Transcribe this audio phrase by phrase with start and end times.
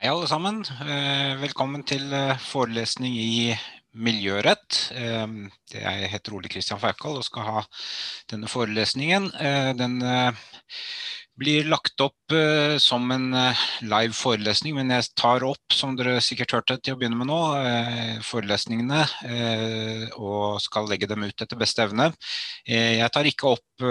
[0.00, 0.62] Hei alle sammen.
[0.80, 3.50] Eh, velkommen til eh, forelesning i
[4.00, 4.78] miljørett.
[4.96, 5.32] Eh,
[5.74, 7.62] jeg heter Ole Kristian Feikal og skal ha
[8.32, 9.26] denne forelesningen.
[9.76, 9.98] Den
[11.36, 12.32] blir lagt opp
[12.80, 13.26] som en
[13.84, 17.40] live forelesning, men jeg tar opp, som dere sikkert hørte til å begynne med nå,
[18.24, 19.02] forelesningene
[20.16, 22.08] og skal legge dem ut etter beste evne.
[22.64, 23.88] Jeg tar ikke opp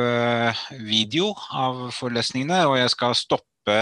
[0.89, 3.77] video av forelesningene, og jeg skal stoppe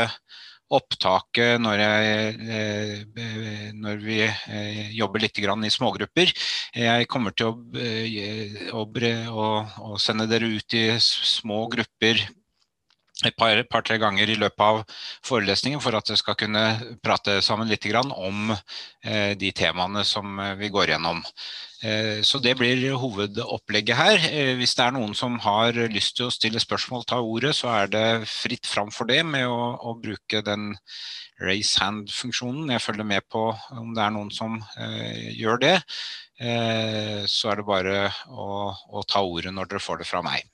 [0.73, 6.33] opptaket når, jeg, eh, når vi eh, jobber litt i smågrupper.
[6.75, 9.45] Jeg kommer til å, eh, å,
[9.91, 12.19] å, sende dere ut i små grupper
[13.25, 14.83] et par-tre par, ganger i løpet av
[15.25, 16.65] forelesningen for at dere skal kunne
[17.01, 18.53] prate sammen litt om
[19.41, 21.23] de temaene som vi går gjennom.
[21.85, 24.23] Eh, så det blir hovedopplegget her.
[24.31, 27.69] Eh, hvis det er noen som har lyst til å stille spørsmål, ta ordet, så
[27.75, 30.71] er det fritt fram for det med å, å bruke den
[31.43, 32.71] raise hand-funksjonen.
[32.73, 35.75] Jeg følger med på om det er noen som eh, gjør det.
[36.41, 37.97] Eh, så er det bare
[38.29, 40.45] å, å, ta ordet når dere får det fra meg.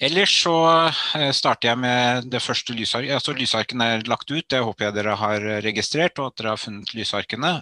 [0.00, 0.56] Ellers så
[1.18, 3.18] eh, starter jeg med det første lysarket.
[3.18, 6.62] Altså, lysarkene er lagt ut, det håper jeg dere har registrert, og at dere har
[6.64, 7.54] funnet lysarkene.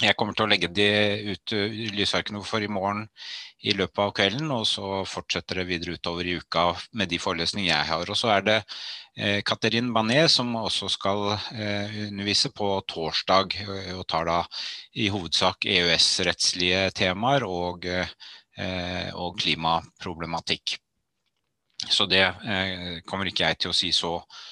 [0.00, 0.88] Eh, jeg kommer til å legge de
[1.32, 1.54] ut
[1.96, 3.06] lysarkene for i morgen
[3.60, 7.74] i løpet av kvelden, og så fortsetter det videre utover i uka med de forelesningene
[7.74, 8.10] jeg har.
[8.10, 8.58] Og så er det
[9.16, 14.38] eh, Katerin Banet som også skal eh, undervise på torsdag, eh, og tar da
[14.96, 20.78] i hovedsak EØS-rettslige temaer og, eh, og, klimaproblematikk.
[21.88, 24.49] Så det eh, kommer ikke jeg til å si så mye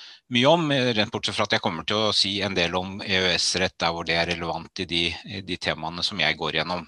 [0.48, 3.94] om, rent bortsett fra at jeg kommer til å si en del om EØS-rett der
[3.94, 5.02] hvor det er relevant i de,
[5.44, 6.84] de temaene som jeg går gjennom.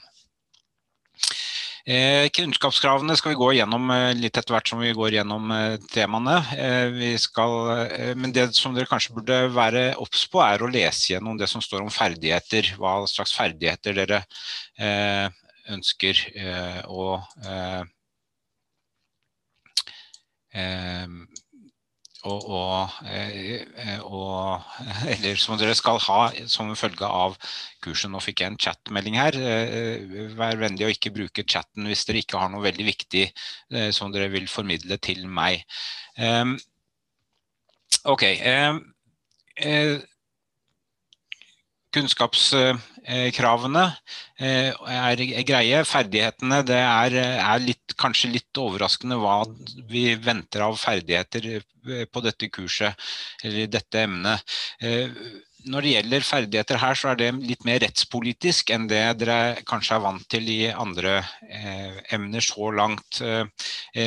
[1.88, 5.76] Eh, kunnskapskravene skal vi gå gjennom eh, litt etter hvert som vi går gjennom eh,
[5.90, 6.36] temaene.
[6.52, 7.54] Eh, skal,
[7.86, 11.48] eh, men det som dere kanskje burde være obs på, er å lese gjennom det
[11.50, 12.74] som står om ferdigheter.
[12.78, 14.20] Hva slags ferdigheter dere
[14.78, 15.32] eh,
[15.70, 16.20] ønsker
[16.90, 17.04] å
[22.28, 24.64] og, og, eh, og,
[25.14, 26.18] eller som dere skal ha
[26.50, 27.36] som følge av
[27.84, 28.10] kurset.
[28.12, 29.38] Nå fikk jeg en chatmelding her.
[29.40, 33.88] Eh, vær vennlig å ikke bruke chatten hvis dere ikke har noe veldig viktig eh,
[33.96, 35.64] som dere vil formidle til meg.
[38.10, 38.24] Ok.
[43.10, 43.84] Kunnskapskravene
[44.38, 45.82] er greie.
[45.88, 49.40] Ferdighetene det er, er litt, kanskje litt overraskende hva
[49.90, 51.64] vi venter av ferdigheter
[52.12, 52.94] på dette kurset,
[53.42, 54.54] eller dette emnet.
[55.60, 59.62] Eh, når det gjelder ferdigheter her, så er det litt mer rettspolitisk enn det dere
[59.68, 63.20] kanskje er vant til i andre eh, emner så langt.
[63.20, 63.46] Eh,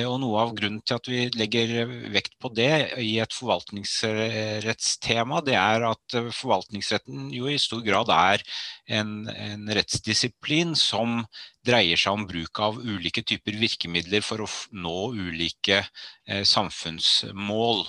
[0.08, 5.56] og noe av grunnen til at vi legger vekt på det i et forvaltningsrettstema, det
[5.59, 8.44] er at forvaltningsretten jo i stor grad er
[8.88, 11.24] en, en rettsdisiplin som
[11.66, 17.86] dreier seg om bruk av ulike typer virkemidler for å nå ulike eh, samfunnsmål.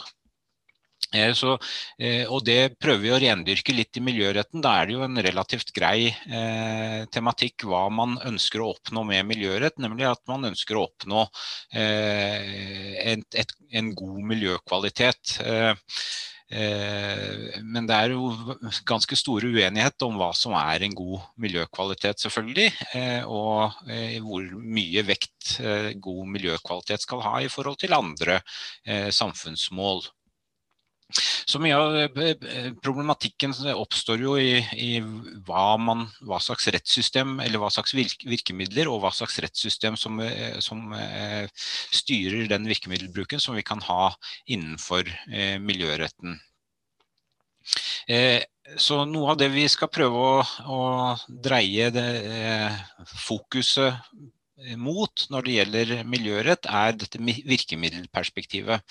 [1.14, 1.54] Eh, så,
[1.98, 4.62] eh, og det prøver vi å rendyrke litt i miljøretten.
[4.64, 9.30] Da er det jo en relativt grei eh, tematikk hva man ønsker å oppnå med
[9.30, 11.26] miljørett, nemlig at man ønsker å oppnå
[11.78, 15.38] eh, et, et, en god miljøkvalitet.
[15.44, 15.74] Eh,
[16.54, 18.28] Eh, men det er jo
[18.86, 22.68] ganske store uenighet om hva som er en god miljøkvalitet, selvfølgelig.
[23.26, 23.80] Og
[24.26, 25.56] hvor mye vekt
[26.04, 28.42] god miljøkvalitet skal ha i forhold til andre
[28.84, 30.04] samfunnsmål.
[31.12, 34.90] Så mye av eh, problematikken oppstår jo i, i
[35.46, 40.56] hva, man, hva, slags rettssystem eller hva slags virkemidler og hva slags rettssystem som, eh,
[40.64, 40.94] som
[41.94, 44.14] styrer den virkemiddelbruken som vi kan ha
[44.48, 45.08] innenfor
[45.62, 46.38] miljøretten.
[48.80, 50.80] Så noe av det vi skal prøve å, å
[51.44, 52.08] dreie det,
[53.24, 54.00] fokuset
[54.78, 58.84] mot når det gjelder miljørett, er dette virkemiddelperspektivet.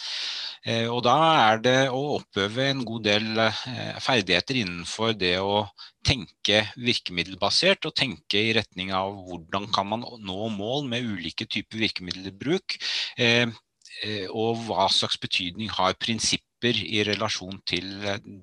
[0.68, 1.15] Eh, og da
[1.50, 5.65] er det å oppøve en god del eh, ferdigheter innenfor det å
[6.04, 11.83] tenke virkemiddelbasert og tenke i retning av hvordan kan man nå mål med ulike typer
[11.86, 12.80] virkemiddelbruk.
[13.18, 13.48] Eh,
[14.33, 17.94] og hva slags betydning har prinsipper i relasjon til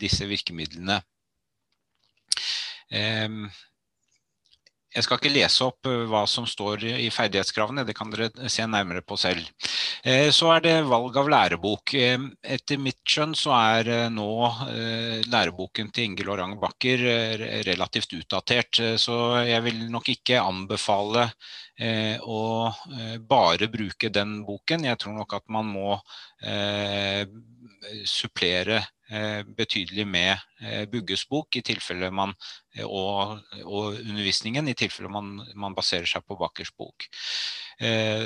[0.01, 1.01] disse virkemidlene.
[4.91, 8.65] Jeg skal ikke lese opp eh, hva som står i ferdighetskravene, det kan dere se
[8.67, 9.47] nærmere på selv.
[10.03, 11.95] Eh, så er det valg av lærebok.
[11.95, 12.17] Eh,
[12.57, 14.27] etter mitt skjønn så er nå
[15.31, 17.05] læreboken til Inge Lorang Bakker
[17.69, 19.17] relativt utdatert, så
[19.47, 21.29] jeg vil nok ikke anbefale
[22.27, 22.43] å
[23.31, 24.87] bare bruke den boken.
[24.89, 25.99] Jeg tror nok at man må
[28.09, 28.83] supplere
[29.57, 30.39] betydelig med
[30.93, 31.63] Bugges bok i
[32.13, 32.35] man,
[32.85, 37.09] og, og undervisningen, i tilfelle man, man baserer seg på Bakkers bok.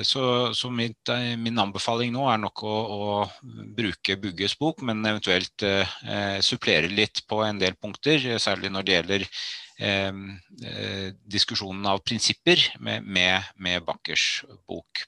[0.03, 5.65] Så, så mitt, min anbefaling nå er nok å, å bruke Bugges bok, men eventuelt
[5.65, 9.27] eh, supplere litt på en del punkter, særlig når det gjelder
[9.79, 10.23] eh,
[11.37, 15.07] diskusjonen av prinsipper med, med, med Bakkers bok.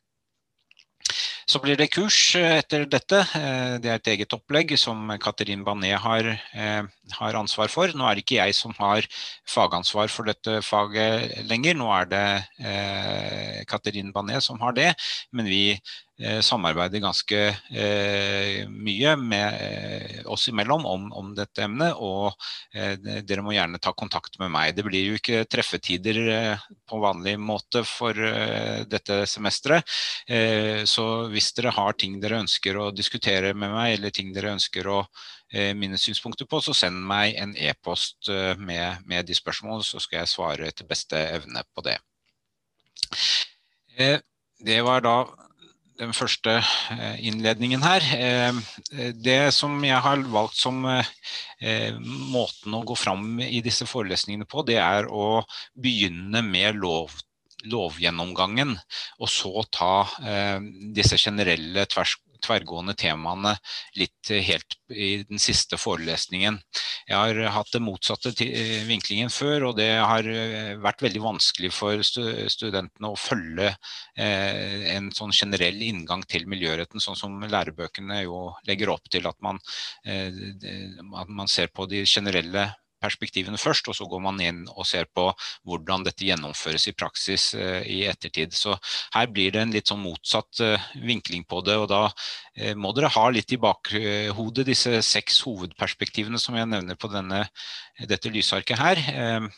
[1.47, 3.21] Så blir det kurs eh, etter dette.
[3.39, 6.89] Eh, det er et eget opplegg som Katerin Banet har, eh,
[7.21, 7.93] har, ansvar for.
[7.95, 9.07] Nå er det ikke jeg som har
[9.47, 11.79] fagansvar for dette faget lenger.
[11.79, 12.25] Nå er det
[13.71, 14.91] Katerin Banet som har det.
[15.31, 15.79] Men vi
[16.17, 17.39] samarbeider ganske
[17.77, 22.33] eh, mye med eh, oss imellom om, om, dette emnet, og
[22.73, 24.73] dere må gjerne ta kontakt med meg.
[24.77, 26.19] Det blir jo ikke treffetider
[26.89, 28.17] på vanlig måte for
[28.89, 29.85] dette semesteret,
[30.89, 34.89] så hvis dere har ting dere ønsker å diskutere med meg, eller ting dere ønsker
[34.89, 35.03] å
[35.77, 40.33] mine synspunkter på, så send meg en e-post med, med, de spørsmålene, så skal jeg
[40.33, 41.99] svare etter beste evne på det.
[44.65, 45.19] Det var da
[46.01, 48.05] den første eh, innledningen her.
[48.17, 51.97] Eh, det som jeg har valgt som eh,
[52.33, 55.43] måten å gå fram i disse forelesningene på, det er å
[55.75, 57.17] begynne med lov,
[57.67, 58.77] lovgjennomgangen,
[59.19, 59.95] og så ta
[60.95, 62.15] disse generelle tvers
[62.47, 63.55] tverrgående temaene
[63.99, 66.59] litt eh, helt i den siste forelesningen.
[67.07, 71.73] Jeg har hatt den motsatte eh, vinklingen før, og det har eh, vært veldig vanskelig
[71.75, 73.73] for studentene å følge
[74.17, 79.59] en sånn generell inngang til miljøretten, sånn som lærebøkene jo legger opp til at man,
[80.07, 82.69] at man ser på de generelle
[83.03, 85.29] perspektivene først, og så går man inn og ser på
[85.67, 88.55] hvordan dette gjennomføres i praksis uh, i ettertid.
[88.57, 88.77] Så
[89.15, 92.95] her blir det en litt sånn motsatt uh, vinkling på det, og da uh, må
[92.97, 97.47] dere ha litt i bakhodet disse seks hovedperspektivene som jeg nevner på denne,
[98.09, 99.49] dette lysarket her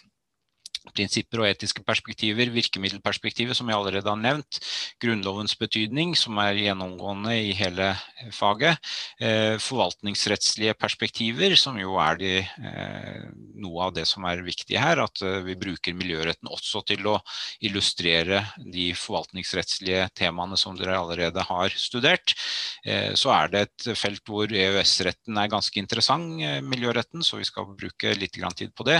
[0.94, 4.60] prinsipper og etiske perspektiver, virkemiddelperspektivet som jeg allerede har nevnt,
[5.02, 7.92] grunnlovens betydning som er gjennomgående i hele
[8.34, 8.78] faget,
[9.20, 15.02] eh, forvaltningsrettslige perspektiver som jo er de, eh, noe av det som er viktig her,
[15.02, 17.18] at eh, vi bruker miljøretten også til å
[17.60, 22.34] illustrere de forvaltningsrettslige temaene som dere allerede har studert.
[23.18, 28.14] Så er det et felt hvor EØS-retten er ganske interessant, miljøretten, så vi skal bruke
[28.16, 28.98] litt tid på det.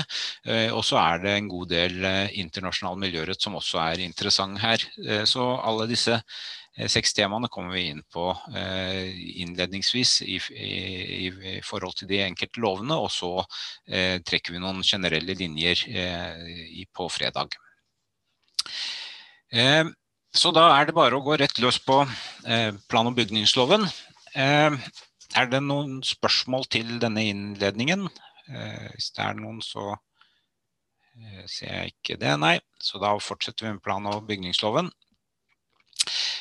[0.74, 4.60] Og så er det en god del del eh, internasjonal miljørett som også er interessant
[4.62, 4.82] her.
[5.04, 8.26] Eh, så alle disse eh, seks temaene kommer vi inn på
[8.58, 13.32] innledningsvis i, i, i forhold til de enkelte lovene, og så
[13.88, 15.82] trekker vi noen generelle linjer
[16.94, 17.56] på fredag.
[20.38, 22.00] Så da er det bare å gå rett løs på
[22.90, 23.88] plan- og bygningsloven.
[24.38, 28.06] Er det noen spørsmål til denne innledningen?
[28.94, 29.96] Hvis det er noen, så
[31.50, 32.56] ser jeg ikke det, nei.
[32.82, 34.90] Så da fortsetter vi med plan- og bygningsloven.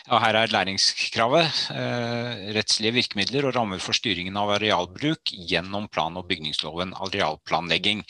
[0.07, 1.57] Ja, her er læringskravet.
[1.75, 8.05] Eh, rettslige virkemidler og rammer for styringen av arealbruk gjennom plan- og bygningsloven, arealplanlegging.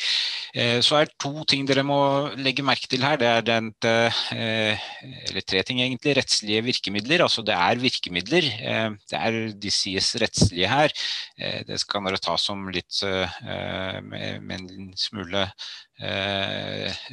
[0.57, 1.97] Eh, så er det to ting dere må
[2.41, 3.19] legge merke til her.
[3.21, 4.85] Det er den, eh,
[5.27, 6.15] eller tre ting egentlig.
[6.17, 7.21] Rettslige virkemidler.
[7.25, 8.47] Altså det er virkemidler.
[8.71, 10.93] Eh, det er, de sies rettslige her.
[11.67, 15.43] Det skal dere ta som litt med, en smule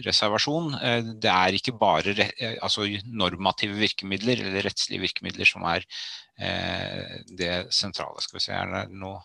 [0.07, 0.73] reservasjon.
[1.21, 2.14] Det er ikke bare
[2.62, 5.85] altså normative virkemidler eller rettslige virkemidler som er
[7.37, 8.25] det sentrale.
[8.25, 9.21] Skal vi se, er det noe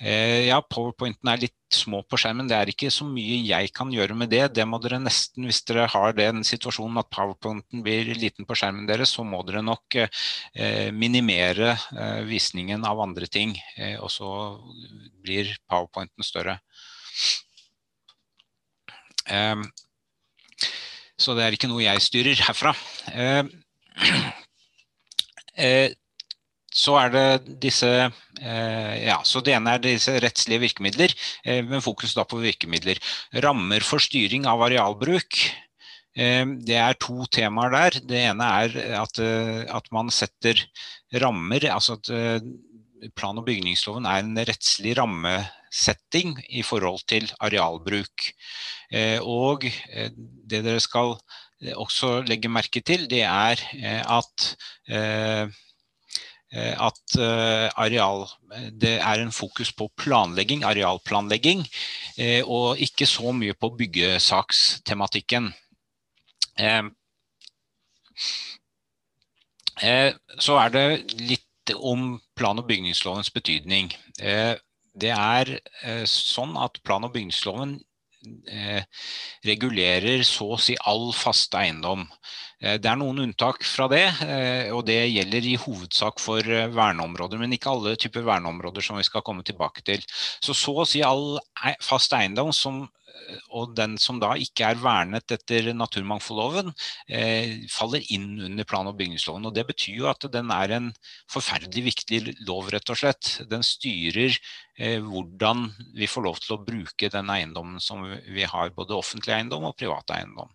[0.00, 2.48] ja, powerpointen er litt små på skjermen.
[2.50, 4.48] Det er ikke så mye jeg kan gjøre med det.
[4.56, 8.88] Det må dere nesten, Hvis dere har den situasjonen at powerpointen blir liten på skjermen
[8.90, 13.54] deres, så må dere nok eh, minimere eh, visningen av andre ting.
[13.76, 14.58] Eh, og så
[15.22, 16.60] blir powerpointen større.
[21.16, 22.74] Så det er ikke noe jeg styrer herfra.
[26.74, 31.14] Så er det disse eh, ja, så Det ene er disse rettslige virkemidler,
[31.46, 32.98] eh, med fokus da på virkemidler.
[33.44, 35.38] Rammer for styring av arealbruk.
[36.18, 38.00] Eh, det er to temaer der.
[38.02, 39.20] Det ene er at,
[39.70, 40.58] at man setter
[41.22, 41.70] rammer.
[41.70, 42.42] altså at
[43.14, 48.30] Plan- og bygningsloven er en rettslig rammesetting i forhold til arealbruk.
[49.28, 51.12] Og det dere skal
[51.76, 53.60] også legge merke til, det er
[54.08, 54.48] at
[56.54, 58.26] at eh, areal,
[58.70, 61.64] det er en fokus på planlegging, arealplanlegging,
[62.18, 65.52] eh, og ikke så mye på byggesakstematikken.
[70.38, 70.86] Så er det
[71.18, 73.90] litt om plan- og bygningslovens betydning.
[74.14, 75.50] Det er
[76.06, 77.80] sånn at plan- og bygningsloven
[79.44, 82.06] regulerer så å si all fast eiendom.
[82.64, 84.04] Det er noen unntak fra det,
[84.72, 89.24] og det gjelder i hovedsak for verneområder, men ikke alle typer verneområder som vi skal
[89.26, 90.04] komme tilbake til.
[90.40, 91.36] Så så å si all
[91.84, 92.86] fast eiendom som
[93.54, 96.72] og den som da ikke er vernet etter naturmangfoldloven,
[97.08, 99.46] eh, faller inn under plan- og bygningsloven.
[99.46, 100.90] Og det betyr jo at den er en
[101.30, 103.32] forferdelig viktig lov, rett og slett.
[103.50, 104.36] Den styrer
[104.78, 109.38] eh, hvordan vi får lov til å bruke den eiendommen som vi har, både offentlig
[109.38, 110.50] eiendom og privat eiendom.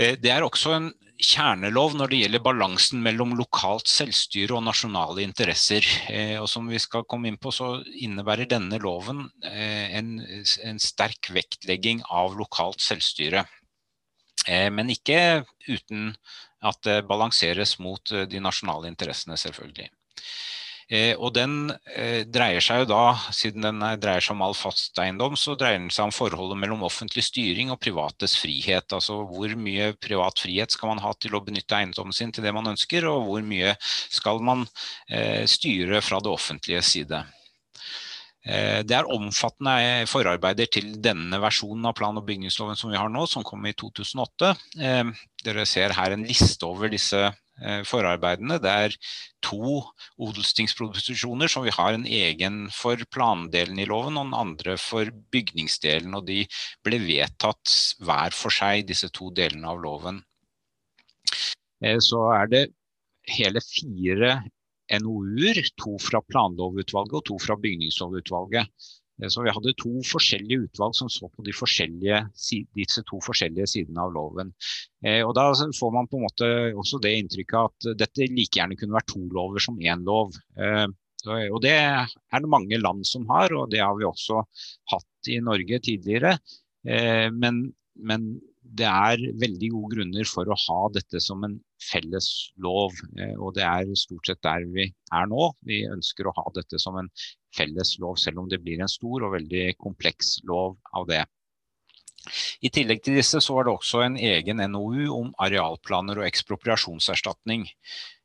[0.00, 0.90] Eh, det er også en
[1.20, 5.84] kjernelov når det gjelder balansen mellom lokalt selvstyre og nasjonale interesser.
[6.08, 10.14] Eh, og som vi skal komme inn på, så innebærer denne loven eh, en,
[10.64, 13.46] en sterk vektlegging av lokalt selvstyre.
[14.48, 16.14] Men ikke uten
[16.64, 19.90] at det balanseres mot de nasjonale interessene, selvfølgelig.
[20.90, 24.98] Eh, og den eh, dreier seg jo da, siden den dreier seg om all fast
[24.98, 28.90] eiendom, så dreier den seg om forholdet mellom offentlig styring og privates frihet.
[28.96, 32.54] Altså hvor mye privat frihet skal man ha til å benytte eiendommen sin til det
[32.56, 34.66] man ønsker, og hvor mye skal man
[35.06, 37.26] eh, styre fra det offentlige side.
[38.40, 43.26] Det er omfattende forarbeider til denne versjonen av plan- og bygningsloven som vi har nå,
[43.28, 44.54] som kom i 2008.
[45.44, 47.49] Dere ser her en liste over disse Eh,
[47.86, 48.58] forarbeidene.
[48.62, 48.96] Det er
[49.44, 49.80] to
[50.20, 56.16] odelstingsproposisjoner som vi har en egen for plandelen i loven og den andre for bygningsdelen.
[56.18, 56.42] Og de
[56.86, 60.22] ble vedtatt hver for seg, disse to delene av loven.
[61.84, 62.64] Eh, så er det
[63.30, 64.40] hele fire
[65.00, 68.90] NOU-er, to fra planlovutvalget og to fra bygningslovutvalget.
[69.20, 74.14] Eh, så vi hadde to forskjellige utvalg som så på disse to forskjellige sidene av
[74.16, 74.52] loven.
[75.04, 78.78] Eh, og Da får man på en måte også det inntrykket at dette like gjerne
[78.78, 80.34] kunne vært to lover som én lov.
[80.56, 80.86] Eh,
[81.52, 82.08] og Det er
[82.40, 84.40] det mange land som har, og det har vi også
[84.88, 86.38] hatt i Norge tidligere.
[86.80, 91.58] Men, men det er veldig gode grunner for å ha dette som en
[91.90, 92.96] felles lov.
[93.36, 95.50] Og det er stort sett der vi er nå.
[95.68, 97.12] Vi ønsker å ha dette som en
[97.56, 101.24] felles lov, selv om det blir en stor og veldig kompleks lov av det.
[102.60, 107.66] I tillegg til disse så var det også en egen NOU om arealplaner og ekspropriasjonserstatning.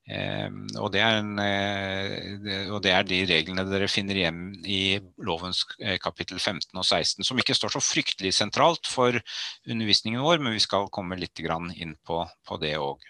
[0.06, 5.64] Eh, og, det en, eh, og, det er de reglene dere finner igjen i lovens
[5.80, 9.18] eh, kapittel 15 og 16, som ikke står så fryktelig sentralt for
[9.66, 13.10] undervisningen vår, men vi skal komme litt inn på, på det òg.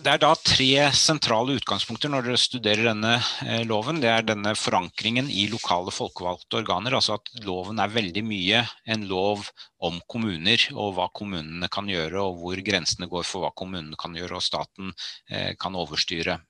[0.00, 3.12] Det er da tre sentrale utgangspunkter når dere studerer denne
[3.44, 4.00] eh, loven.
[4.00, 6.96] Det er denne forankringen i lokale folkevalgte organer.
[6.96, 8.62] Altså at loven er veldig mye
[8.94, 9.50] en lov
[9.84, 14.16] om kommuner og hva kommunene kan gjøre og hvor grensene går for hva kommunene kan
[14.16, 14.94] gjøre og staten
[15.28, 16.40] eh, kan overstyre.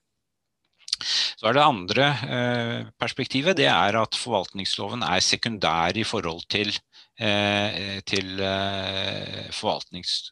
[1.01, 6.73] Så er Det andre eh, perspektivet det er at forvaltningsloven er sekundær i forhold til
[7.13, 10.31] Eh, til eh, forvaltnings,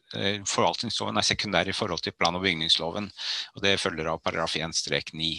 [0.50, 3.06] forvaltningsloven er sekundær i forhold til plan- og bygningsloven.
[3.54, 5.30] og Det følger av paragraf 1-9.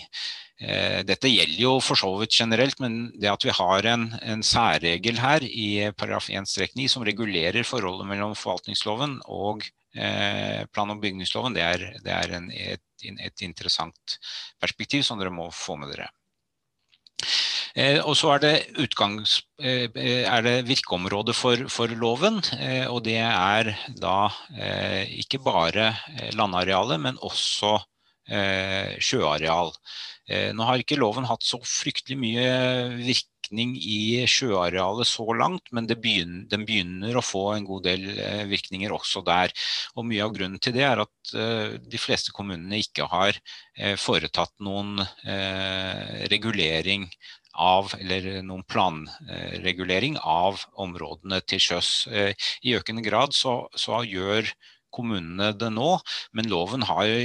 [1.04, 5.20] Dette gjelder jo for så vidt generelt, men det at vi har en, en særregel
[5.20, 11.86] her i paragraf 1-9 som regulerer forholdet mellom forvaltningsloven og plan- og bygningsloven, det er,
[12.02, 14.18] det er en, et, et interessant
[14.62, 16.10] perspektiv som dere må få med dere.
[17.74, 18.54] Eh, og så er det,
[19.66, 19.88] eh,
[20.30, 24.30] er det virkeområdet for, for loven, eh, og det er da
[25.10, 25.96] ikke bare
[26.38, 27.80] landarealet, men også
[28.24, 29.74] sjøareal.
[30.56, 32.46] Nå har ikke loven hatt så fryktelig mye
[33.04, 38.08] virkning i sjøarealet så langt, men begynner, den begynner å få en god del
[38.48, 39.52] virkninger også der.
[39.98, 41.36] Og Mye av grunnen til det er at
[41.84, 43.36] de fleste kommunene ikke har
[44.00, 45.04] foretatt noen
[46.32, 47.10] regulering
[47.54, 51.92] av, eller noen planregulering av områdene til sjøs.
[52.10, 52.34] Eh,
[52.66, 54.48] I økende grad så, så gjør
[54.94, 55.96] kommunene det nå,
[56.38, 57.20] men loven har jo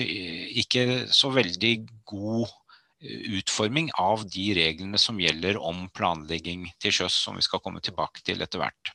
[0.62, 1.74] ikke så veldig
[2.08, 7.62] god eh, utforming av de reglene som gjelder om planlegging til sjøs, som vi skal
[7.64, 8.94] komme tilbake til etter hvert.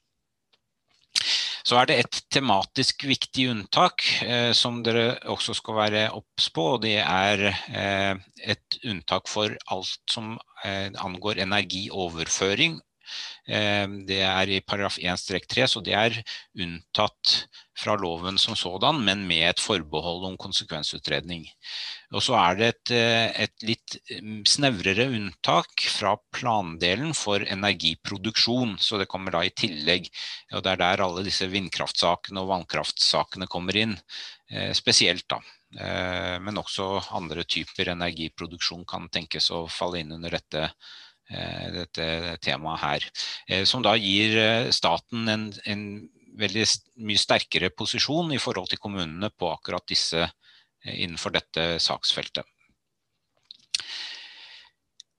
[1.64, 6.66] Så er det et tematisk viktig unntak eh, som dere også skal være obs på.
[6.76, 10.34] og Det er eh, et unntak for alt som
[10.66, 12.93] eh, angår energioverføring Eh,
[13.46, 16.16] det er i paragraf 1-3, så det er
[16.56, 17.34] unntatt
[17.78, 21.48] fra loven som sådan, men med et forbehold om konsekvensutredning.
[22.14, 28.78] Og så er det et, eh, et litt mm, snevrere unntak fra plandelen for energiproduksjon,
[28.78, 30.10] så det kommer da i tillegg.
[30.54, 33.98] Og det er der alle disse vindkraftsakene og vannkraftsakene kommer inn,
[34.52, 35.42] eh, spesielt da.
[35.74, 36.84] Men også
[37.18, 40.68] andre typer energiproduksjon kan tenkes å falle inn under dette,
[41.30, 43.06] dette temaet her.
[43.70, 44.36] Som da gir
[44.76, 45.86] staten en, en
[46.40, 46.66] veldig
[47.08, 50.28] mye sterkere posisjon i forhold til kommunene på akkurat disse
[50.84, 52.46] innenfor dette saksfeltet.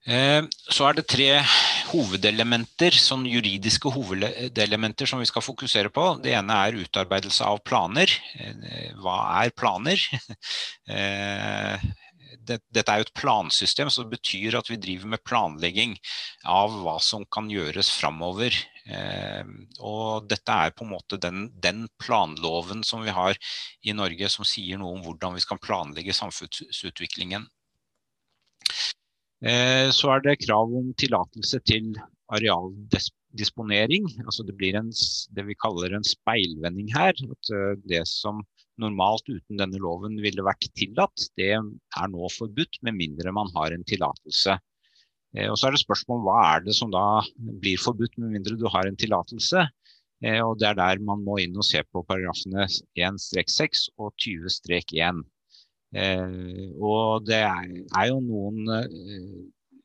[0.04, 1.28] Så er det tre
[1.94, 6.04] hovedelementer, sånn juridiske hovedelementer som vi skal fokusere på.
[6.20, 8.12] Det ene er utarbeidelse av planer.
[9.00, 10.04] Hva er planer?
[12.43, 15.97] Dette er jo et plansystem, så det betyr at vi driver med planlegging
[16.50, 18.57] av hva som kan gjøres fremover.
[19.81, 23.38] Og dette er på en måte den, den planloven som vi har
[23.83, 27.47] i Norge som sier noe om hvordan vi skal planlegge samfunnsutviklingen.
[29.93, 31.93] Så er det krav om tillatelse til
[32.33, 34.09] arealdisponering.
[34.25, 34.91] Altså det blir en,
[35.37, 37.12] det vi kaller en speilvending her.
[37.12, 38.45] At det som
[38.81, 43.75] normalt uten denne loven ville vært tillatt, det er nå forbudt med mindre man har
[43.75, 44.57] en tillatelse.
[45.50, 47.23] Og så er det spørsmål hva er det som da
[47.62, 49.64] blir forbudt med mindre du har en tillatelse.
[50.47, 55.25] Og det er der man må inn og se på paragrafene 1-6 og 20-1.
[55.95, 59.35] Eh, og det er, jo noen eh,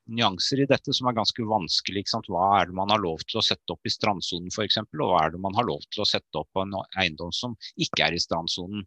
[0.09, 2.03] nyanser i dette som er ganske vanskelig.
[2.27, 5.23] Hva er det man har lov til å sette opp i strandsonen f.eks., og hva
[5.23, 8.17] er det man har lov til å sette opp på en eiendom som ikke er
[8.17, 8.85] i strandsonen.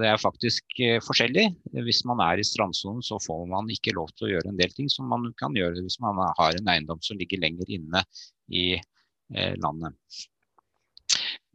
[0.00, 1.46] Det er faktisk eh, forskjellig.
[1.86, 4.74] Hvis man er i strandsonen så får man ikke lov til å gjøre en del
[4.76, 8.04] ting som man kan gjøre hvis man har en eiendom som ligger lenger inne
[8.50, 9.96] i eh, landet.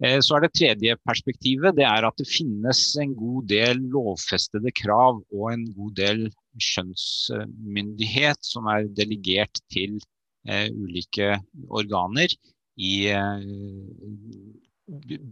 [0.03, 4.73] Eh, så er det tredje perspektivet, det er at det finnes en god del lovfestede
[4.75, 6.25] krav og en god del
[6.61, 9.97] skjønnsmyndighet som er delegert til
[10.47, 11.35] eh, ulike
[11.67, 12.31] organer
[12.75, 13.47] i eh,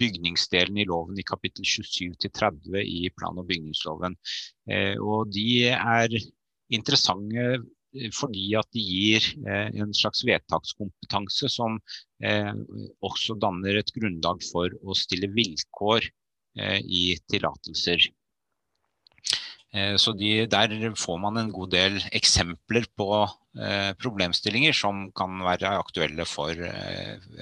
[0.04, 4.16] bygningsdelen i loven i kapittel 27-30 i plan- og bygningsloven.
[5.06, 6.16] Og de er
[6.74, 7.60] interessante
[8.14, 11.78] fordi at de gir eh, en slags vedtakskompetanse som
[12.24, 12.54] eh,
[13.06, 16.08] også danner et grunnlag for å stille vilkår
[16.60, 18.10] eh, i tillatelser.
[19.74, 23.08] Så de, der får man en god del eksempler på
[23.98, 26.54] problemstillinger som kan være aktuelle for,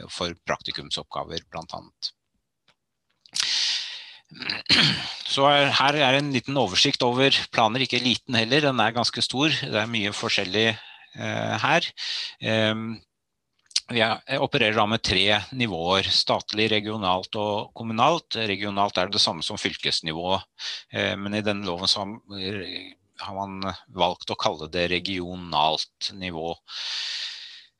[0.07, 2.13] for praktikumsoppgaver annet.
[5.27, 9.51] Så her er en liten oversikt over planer, ikke liten heller, den er ganske stor.
[9.51, 11.87] Det er mye forskjellig eh, her.
[13.91, 18.35] Eh, vi opererer da med tre nivåer, statlig, regionalt og kommunalt.
[18.35, 20.39] Regionalt er det det samme som fylkesnivå,
[20.91, 21.87] eh, men i denne loven
[23.21, 26.55] har man valgt å kalle det regionalt nivå.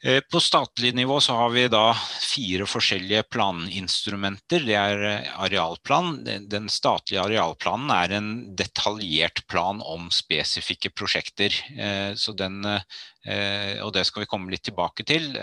[0.03, 4.63] Eh, på statlig nivå så har vi da fire forskjellige planinstrumenter.
[4.65, 6.23] Det er eh, arealplan.
[6.49, 11.53] Den statlige arealplanen er en detaljert plan om spesifikke prosjekter.
[11.77, 15.35] Eh, så den, og det skal vi komme litt tilbake til.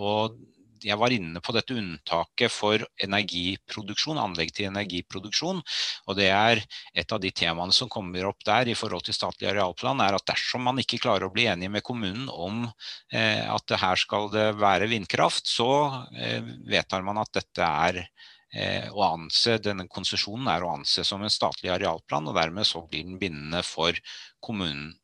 [0.00, 0.38] Og
[0.84, 5.62] jeg var inne på dette unntaket for energiproduksjon, anlegg til energiproduksjon.
[6.08, 6.62] Og det er
[6.94, 10.26] et av de temaene som kommer opp der i forhold til statlig arealplan, er at
[10.28, 12.64] dersom man ikke klarer å bli enig med kommunen om
[13.12, 15.70] eh, at her skal det være vindkraft, så
[16.16, 21.22] eh, vedtar man at dette er eh, å anse, denne konsesjonen er å anse som
[21.22, 23.96] en statlig arealplan, og dermed så blir den bindende for
[24.44, 24.94] kommunen.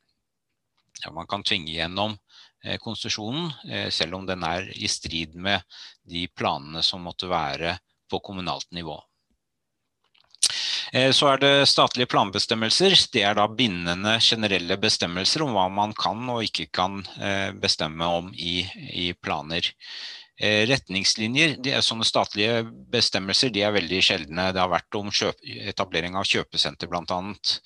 [1.03, 2.15] Ja, man kan tvinge gjennom
[2.81, 5.65] konsesjonen, eh, selv om den er i strid med
[6.09, 7.77] de planene som måtte være
[8.11, 8.97] på kommunalt nivå.
[10.93, 12.97] Eh, så er det statlige planbestemmelser.
[13.13, 17.03] Det er da bindende generelle bestemmelser om hva man kan og ikke kan
[17.61, 19.73] bestemme om i, i planer.
[20.35, 24.49] Retningslinjer, de sånne statlige bestemmelser, de er veldig sjeldne.
[24.51, 27.61] Det har vært om kjøp, etablering av kjøpesenter blant annet.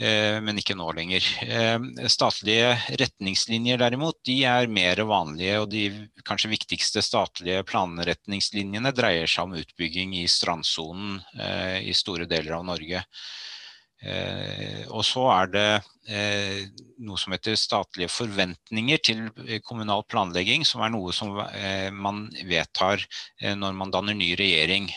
[0.00, 1.24] Eh, men ikke nå lenger.
[1.44, 2.70] Eh, statlige
[3.02, 5.82] retningslinjer derimot, de er mer vanlige, og de
[6.24, 12.64] kanskje viktigste statlige planretningslinjene dreier seg om utbygging i strandsonen eh, i store deler av
[12.70, 13.04] Norge.
[14.00, 15.64] Og så er det
[17.04, 19.26] noe som heter statlige forventninger til
[19.66, 21.36] kommunal planlegging, som er noe som
[21.92, 23.04] man vedtar
[23.60, 24.88] når man danner ny regjering.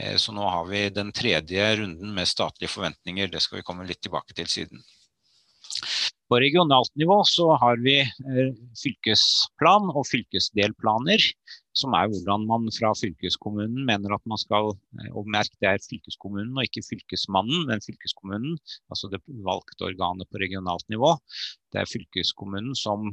[0.00, 3.28] Eh, så nå har vi den tredje runden med statlige forventninger.
[3.28, 4.84] Det skal vi komme litt tilbake til siden.
[6.28, 11.28] På regionalt nivå så har vi eh, fylkesplan og fylkesdelplaner,
[11.76, 15.84] som er hvordan man fra fylkeskommunen mener at man skal eh, Og merk det er
[15.84, 18.56] fylkeskommunen og ikke fylkesmannen, men fylkeskommunen,
[18.92, 21.14] altså det valgte organet på regionalt nivå.
[21.72, 23.08] Det er fylkeskommunen som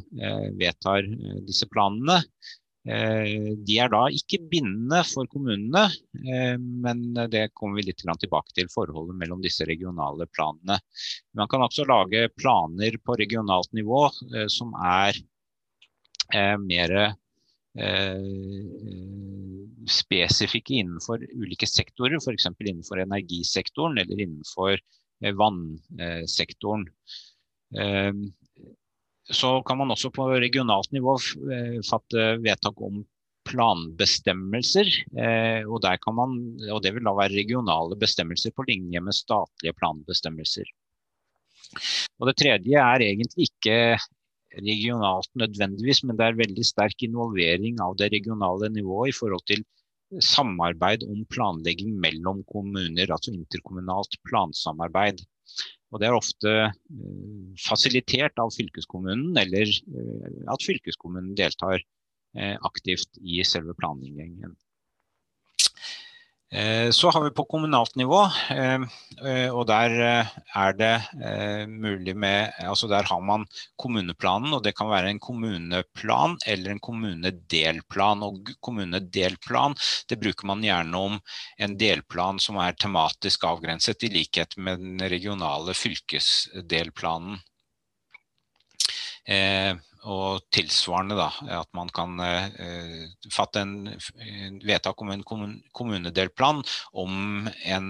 [0.59, 1.05] vedtar
[1.47, 2.19] disse planene.
[2.83, 5.85] De er da ikke bindende for kommunene,
[6.59, 10.79] men det kommer vi litt tilbake til forholdet mellom disse regionale planene.
[11.37, 14.07] Man kan også lage planer på regionalt nivå
[14.51, 15.19] som er
[16.63, 16.95] mer
[19.89, 22.47] spesifikke innenfor ulike sektorer, f.eks.
[22.65, 24.81] innenfor energisektoren eller innenfor
[25.37, 26.87] vannsektoren.
[29.29, 31.13] Så kan man også på regionalt nivå
[31.53, 33.03] eh, fatte vedtak om
[33.49, 34.89] planbestemmelser.
[35.13, 35.85] Eh, og,
[36.17, 36.37] man,
[36.69, 40.71] og, det vil da være regionale bestemmelser på linje med statlige planbestemmelser.
[42.17, 43.77] Og det tredje er egentlig ikke
[44.57, 49.65] regionalt nødvendigvis, men det er veldig sterk involvering av det regionale nivået i forhold til
[50.25, 55.21] samarbeid om planlegging mellom kommuner, altså interkommunalt plansamarbeid.
[55.89, 56.73] Og det er ofte eh,
[57.65, 64.55] fasilitert av fylkeskommunen, eller eh, at fylkeskommunen deltar eh, aktivt i selve planleggingen.
[66.51, 68.81] Eh, så har vi på kommunalt nivå, eh,
[69.25, 69.91] eh, og der
[70.57, 73.45] er det mulig med Altså der har man
[73.77, 78.23] kommuneplanen, og det kan være en kommuneplan eller en kommunedelplan.
[78.23, 79.77] Og kommunedelplan
[80.09, 81.19] det bruker man gjerne om
[81.57, 87.37] en delplan som er tematisk avgrenset, i likhet med den regionale fylkesdelplanen.
[90.09, 91.27] Og tilsvarende da,
[91.59, 93.73] at man kan eh, fatte en
[94.65, 95.23] vedtak om en
[95.75, 96.63] kommunedelplan
[96.97, 97.89] om en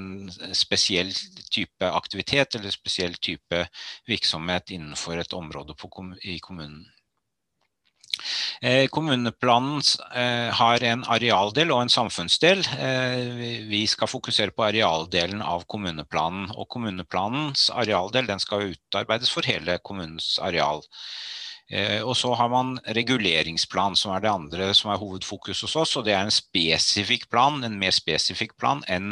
[0.57, 1.13] spesiell
[1.53, 3.65] type aktivitet eller spesiell type
[4.09, 5.91] virksomhet innenfor et område på,
[6.23, 6.87] i kommunen.
[8.61, 9.81] Eh, kommuneplanen
[10.15, 12.65] eh, har en arealdel og en samfunnsdel.
[12.75, 16.49] Eh, vi skal fokusere på arealdelen av kommuneplanen.
[16.55, 20.83] og Kommuneplanens arealdel skal utarbeides for hele kommunens areal.
[21.69, 25.95] Eh, og så har man reguleringsplan, som er det andre som er hovedfokus hos oss.
[25.99, 29.11] Og det er en spesifikk plan, en mer spesifikk plan enn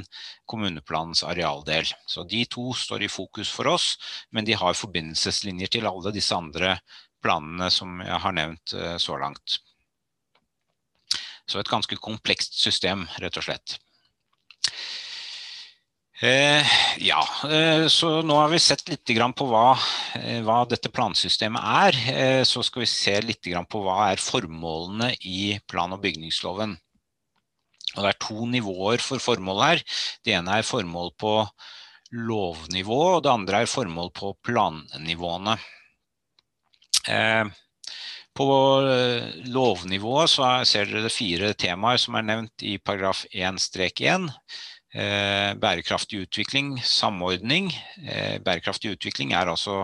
[0.49, 1.89] kommuneplanens arealdel.
[2.09, 3.93] Så de to står i fokus for oss,
[4.33, 6.79] men de har forbindelseslinjer til alle disse andre
[7.23, 9.59] planene som jeg har nevnt eh, så langt.
[11.47, 13.77] Så et ganske komplekst system, rett og slett.
[16.19, 16.65] Eh,
[16.97, 19.05] ja, eh, så nå har vi sett litt
[19.37, 19.77] på hva,
[20.17, 21.97] eh, hva, dette plansystemet er.
[22.09, 26.73] Eh, så skal vi se litt på hva er formålene i plan- og bygningsloven.
[27.95, 29.83] Og det er to nivåer for formål her.
[30.25, 31.47] Det ene er formål på
[32.11, 35.59] lovnivå, og det andre er formål på plannivåene.
[37.07, 37.45] Eh,
[38.33, 38.47] på
[38.89, 44.31] eh, lovnivået ser dere fire temaer som er nevnt i paragraf 1-1.
[44.95, 47.71] Eh, bærekraftig utvikling, samordning.
[48.07, 49.83] Eh, bærekraftig utvikling er altså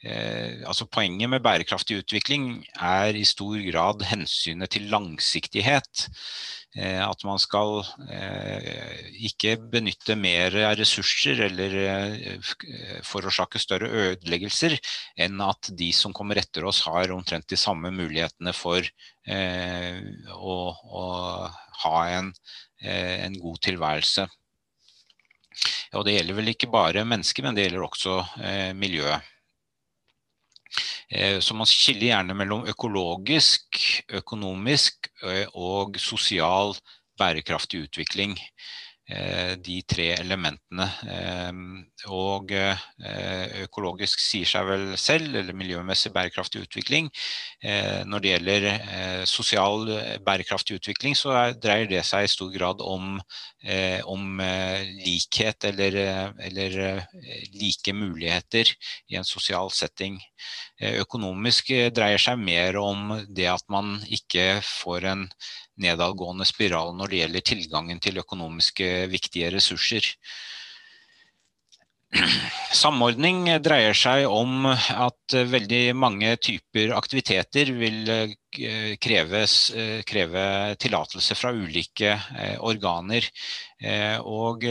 [0.00, 6.06] Eh, altså Poenget med bærekraftig utvikling er i stor grad hensynet til langsiktighet.
[6.78, 7.82] Eh, at man skal
[8.14, 12.50] eh, ikke benytte mer ressurser eller eh,
[13.04, 14.76] forårsake større ødeleggelser
[15.18, 18.86] enn at de som kommer etter oss har omtrent de samme mulighetene for
[19.30, 21.02] å, å,
[21.82, 22.30] ha en,
[22.82, 24.26] en god tilværelse.
[25.98, 28.16] Og det gjelder vel ikke bare mennesker, men det gjelder også
[28.46, 29.26] eh, miljøet.
[31.10, 33.80] Eh, så man skiller gjerne mellom økologisk,
[34.20, 36.76] økonomisk eh, og sosial
[37.18, 38.36] bærekraftig utvikling.
[39.10, 40.86] Eh, de tre elementene.
[41.10, 42.82] Eh, og eh,
[43.64, 47.10] økologisk sier seg vel selv, eller miljømessig bærekraftig utvikling.
[47.60, 48.64] Når det gjelder
[49.28, 49.84] sosial
[50.24, 53.18] bærekraftig utvikling, så dreier det seg i stor grad om,
[54.08, 54.40] om
[55.04, 55.98] likhet eller,
[56.40, 56.78] eller,
[57.60, 58.72] like muligheter
[59.12, 60.16] i en sosial setting.
[61.02, 65.28] Økonomisk dreier seg mer om det at man ikke får en
[65.82, 70.06] nedadgående spiral når det gjelder tilgangen til økonomiske viktige ressurser.
[72.74, 80.44] Samordning dreier seg om at veldig mange typer aktiviteter vil eh, kreves, eh, kreve
[80.82, 83.28] tillatelse fra ulike eh, organer.
[84.26, 84.66] Og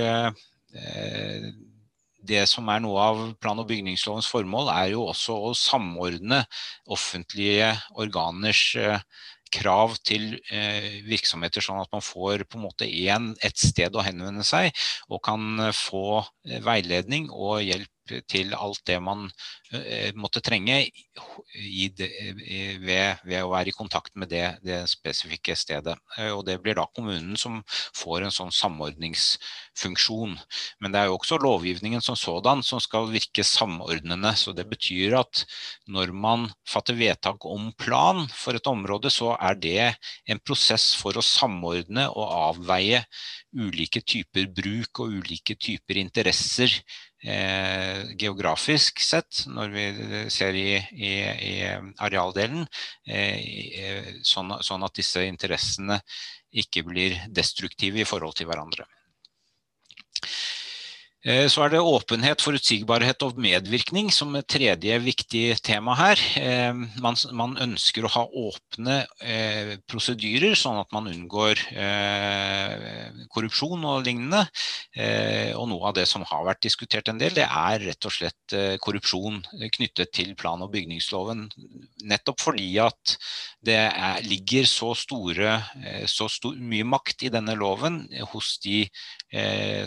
[2.30, 6.43] det som er noe av plan- og bygningslovens formål, er jo også å samordne
[6.91, 8.76] offentlige organers
[9.54, 14.06] krav til eh, virksomheter, sånn at man får på en måte en, et sted å
[14.06, 14.70] henvende seg
[15.10, 17.92] og kan eh, få eh, veiledning og hjelp
[18.30, 19.28] til alt det man
[20.17, 20.80] måtte trenge
[21.95, 22.08] det,
[22.82, 25.95] ved, ved, å være i kontakt med det, det, spesifikke stedet.
[26.34, 30.38] Og Det blir da kommunen som får en sånn samordningsfunksjon.
[30.80, 34.34] Men det er jo også lovgivningen som sådan som skal virke samordnende.
[34.36, 35.45] så Det betyr at
[35.88, 39.93] når man fatter vedtak om plan for et område, så er det
[40.30, 43.04] en prosess for å samordne og avveie
[43.56, 46.74] ulike typer bruk og ulike typer interesser
[47.24, 49.86] eh, geografisk sett, når vi
[50.32, 51.14] ser i, i,
[51.52, 51.56] i
[52.00, 52.66] arealdelen,
[53.08, 56.00] eh, sånn, sånn at disse interessene
[56.50, 58.88] ikke blir destruktive i forhold til hverandre.
[61.28, 66.22] Eh, så er det åpenhet, forutsigbarhet og medvirkning som et tredje viktig tema her.
[66.40, 66.72] Eh,
[67.04, 74.08] man, man ønsker å ha åpne eh, prosedyrer, sånn at man unngår eh, korrupsjon og
[74.08, 74.46] lignende.
[74.96, 78.16] Eh, og noe av det som har vært diskutert en del, det er rett og
[78.16, 79.42] slett eh, korrupsjon
[79.76, 81.50] knyttet til plan- og bygningsloven.
[82.08, 83.18] Nettopp fordi at
[83.68, 85.60] det er, ligger så, store,
[86.08, 88.86] så stor, mye makt i denne loven hos de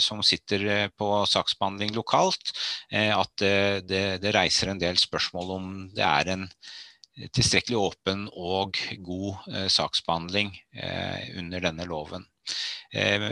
[0.03, 2.54] som sitter på saksbehandling lokalt,
[2.92, 6.48] eh, at det, det, det, reiser en del spørsmål om det er en
[7.37, 12.29] tilstrekkelig åpen og god eh, saksbehandling eh, under denne loven.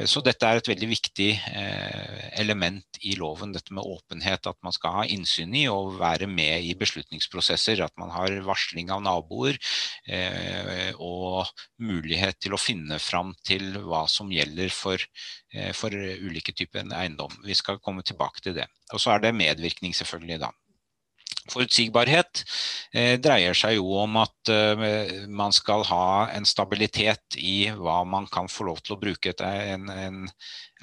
[0.08, 1.32] Så dette er et veldig viktig
[2.38, 4.46] element i loven, dette med åpenhet.
[4.46, 7.82] At man skal ha innsyn i og være med i beslutningsprosesser.
[7.84, 9.58] At man har varsling av naboer
[11.02, 11.50] og
[11.82, 15.04] mulighet til å finne fram til hva som gjelder for
[15.50, 17.32] Eh, for ulike typer eiendom.
[17.42, 18.68] Vi skal komme tilbake til det.
[18.94, 20.50] Og så er det medvirkning selvfølgelig da.
[21.50, 22.42] Forutsigbarhet
[22.94, 28.28] eh, dreier seg jo om at eh, man skal ha en stabilitet i hva man
[28.30, 30.24] kan få lov til å bruke en, en,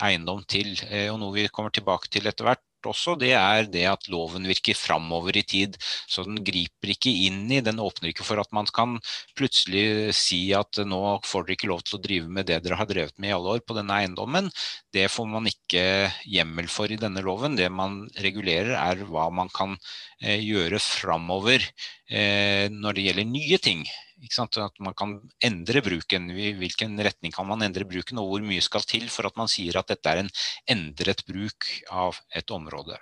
[0.04, 0.76] eiendom til.
[0.90, 4.46] Eh, og noe vi kommer tilbake til etter hvert, også, det er det at loven
[4.48, 5.78] virker framover i tid.
[6.06, 8.98] Så den griper ikke inn i, den åpner ikke for at man kan
[9.38, 12.90] plutselig si at nå får dere ikke lov til å drive med det dere har
[12.90, 14.52] drevet med i alle år på denne eiendommen.
[14.94, 15.84] Det får man ikke
[16.30, 17.58] hjemmel for i denne loven.
[17.58, 19.78] Det man regulerer er hva man kan
[20.22, 23.88] eh, gjøre framover eh, når det gjelder nye ting.
[24.18, 26.32] At man kan endre bruken.
[26.32, 29.52] I hvilken retning kan man endre bruken, og hvor mye skal til for at man
[29.52, 30.32] sier at dette er en
[30.74, 32.98] endret bruk av et område.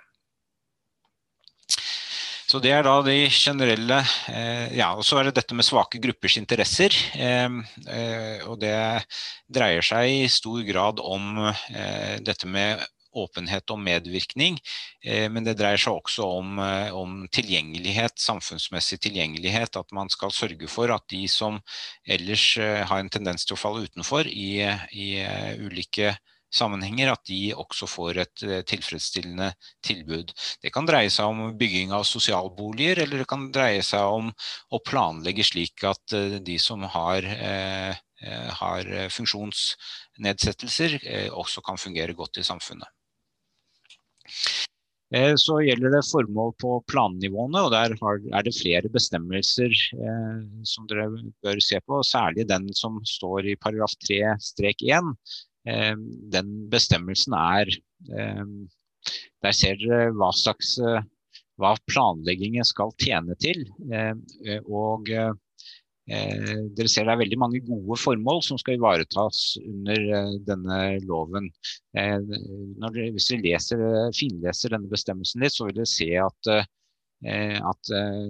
[2.46, 3.96] Så Det er da de generelle
[4.30, 6.94] eh, Ja, og så er det dette med svake gruppers interesser.
[7.18, 7.56] Eh,
[7.90, 8.76] eh, og det
[9.50, 12.84] dreier seg i stor grad om eh, dette med
[13.16, 14.58] åpenhet og medvirkning.
[15.04, 19.76] Eh, men det dreier seg også om, eh, om, tilgjengelighet, samfunnsmessig tilgjengelighet.
[19.80, 21.60] At man skal sørge for at de som
[22.06, 25.10] ellers eh, har en tendens til å falle utenfor i, i
[25.62, 26.16] ulike
[26.56, 29.50] sammenhenger, at de også får et tilfredsstillende
[29.84, 30.30] tilbud.
[30.62, 34.30] Det kan dreie seg om bygging av sosialboliger, eller det kan dreie seg om
[34.70, 37.26] å planlegge slik at de som har
[38.62, 40.96] har funksjonsnedsettelser,
[41.36, 42.95] også kan fungere godt i samfunnet.
[45.14, 50.88] Eh, så gjelder det formål på plannivåene, og der er det flere bestemmelser eh, som
[50.90, 51.06] dere
[51.46, 52.00] bør se på.
[52.06, 55.12] Særlig den som står i paragraf 3-1.
[55.70, 55.94] Eh,
[56.34, 60.74] den bestemmelsen er Der ser dere hva slags
[61.56, 63.62] hva planleggingen skal tjene til.
[64.68, 65.08] Og
[66.06, 70.78] Eh, dere ser det er veldig mange gode formål som skal ivaretas under eh, denne
[71.02, 71.48] loven.
[71.98, 73.82] Eh, dere, hvis dere leser,
[74.14, 76.50] finleser denne bestemmelsen litt, så vil dere se at,
[77.26, 78.20] eh, at eh,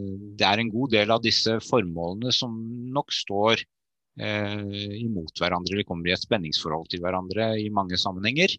[0.40, 2.56] det er en god del av disse formålene som
[2.96, 8.56] nok står eh, imot hverandre, eller kommer i et spenningsforhold til hverandre i mange sammenhenger.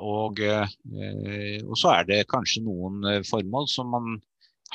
[0.00, 4.16] og, og så er det kanskje noen formål som man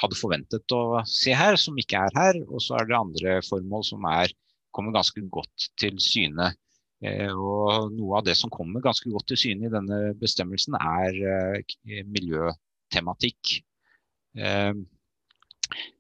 [0.02, 2.42] hadde forventet å se her, som ikke er her.
[2.50, 4.34] Og så er det andre formål som er,
[4.76, 6.52] kommer ganske godt til syne.
[7.04, 11.20] Eh, og noe av det som kommer ganske godt til syne i denne bestemmelsen, er
[11.32, 13.60] eh, miljøtematikk.
[14.40, 14.74] Eh,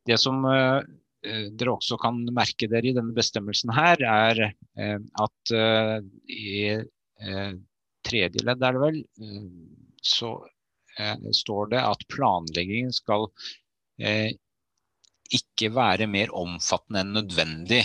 [0.05, 0.43] det som
[1.25, 4.41] dere også kan merke dere i denne bestemmelsen her, er
[5.25, 5.53] at
[6.29, 6.51] i
[8.05, 8.99] tredje ledd er det vel,
[10.05, 10.35] så
[11.33, 13.25] står det at planleggingen skal
[15.33, 17.83] ikke være mer omfattende enn nødvendig.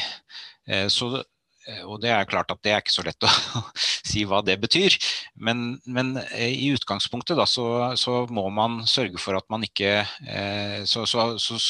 [0.69, 1.23] Eh, så,
[1.67, 3.33] eh, og det er klart at det er ikke så lett å
[4.11, 4.97] si hva det betyr.
[5.37, 7.67] Men, men eh, i utgangspunktet da, så,
[8.01, 11.61] så, må man sørge for at man ikke eh, så, så,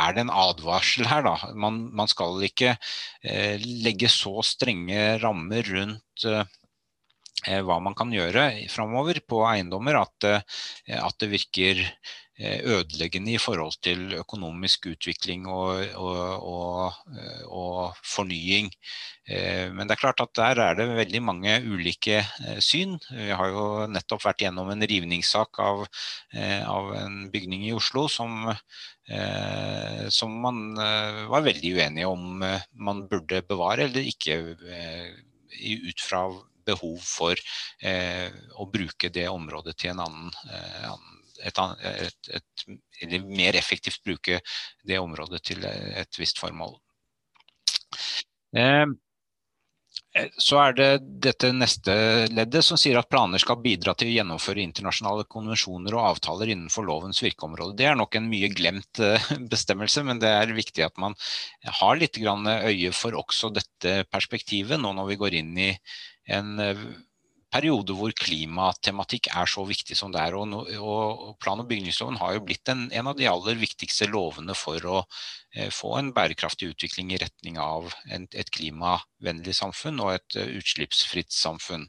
[0.00, 1.52] er det en advarsel her, da.
[1.58, 2.76] Man, man skal ikke
[3.26, 6.28] eh, legge så strenge rammer rundt
[7.42, 10.26] hva man kan gjøre framover på eiendommer, at,
[10.94, 11.80] at det virker
[12.40, 17.00] ødeleggende i forhold til økonomisk utvikling og, og, og,
[17.46, 18.70] og, fornying.
[19.76, 22.22] Men det er klart at der er det veldig mange ulike
[22.58, 22.96] syn.
[23.12, 25.84] Vi har jo nettopp vært gjennom en rivningssak av,
[26.66, 28.48] av en bygning i Oslo som,
[30.10, 30.64] som man
[31.30, 34.40] var veldig uenige om man burde bevare eller ikke
[35.92, 36.26] ut fra
[36.66, 37.38] behov for
[37.82, 40.88] eh, å bruke det området til en annen, eh,
[41.42, 42.66] et, et, et,
[43.02, 44.40] eller mer effektivt bruke
[44.88, 46.76] det området til et visst formål.
[48.56, 48.86] Eh,
[50.40, 50.88] så er det
[51.24, 51.94] dette neste
[52.32, 56.84] leddet som sier at planer skal bidra til å gjennomføre internasjonale konvensjoner og avtaler innenfor
[56.84, 57.78] lovens virkeområde.
[57.78, 59.00] Det er nok en mye glemt
[59.54, 61.16] bestemmelse, men det er viktig at man
[61.80, 65.72] har litt øye for også dette perspektivet nå når vi går inn i
[66.36, 66.84] en eh,
[67.52, 70.36] periode hvor klimatematikk er så viktig som det er.
[70.38, 74.56] Og, og plan- og bygningsloven har jo blitt en, en, av de aller viktigste lovene
[74.58, 74.98] for å
[75.54, 80.48] eh, få en bærekraftig utvikling i retning av en, et klimavennlig samfunn og et uh,
[80.60, 81.88] utslippsfritt samfunn.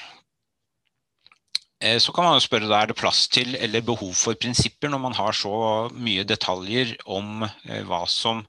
[1.83, 5.01] Eh, så kan man jo spørre er det plass til eller behov for prinsipper når
[5.03, 5.51] man har så
[5.91, 7.43] mye detaljer om
[7.89, 8.39] hva som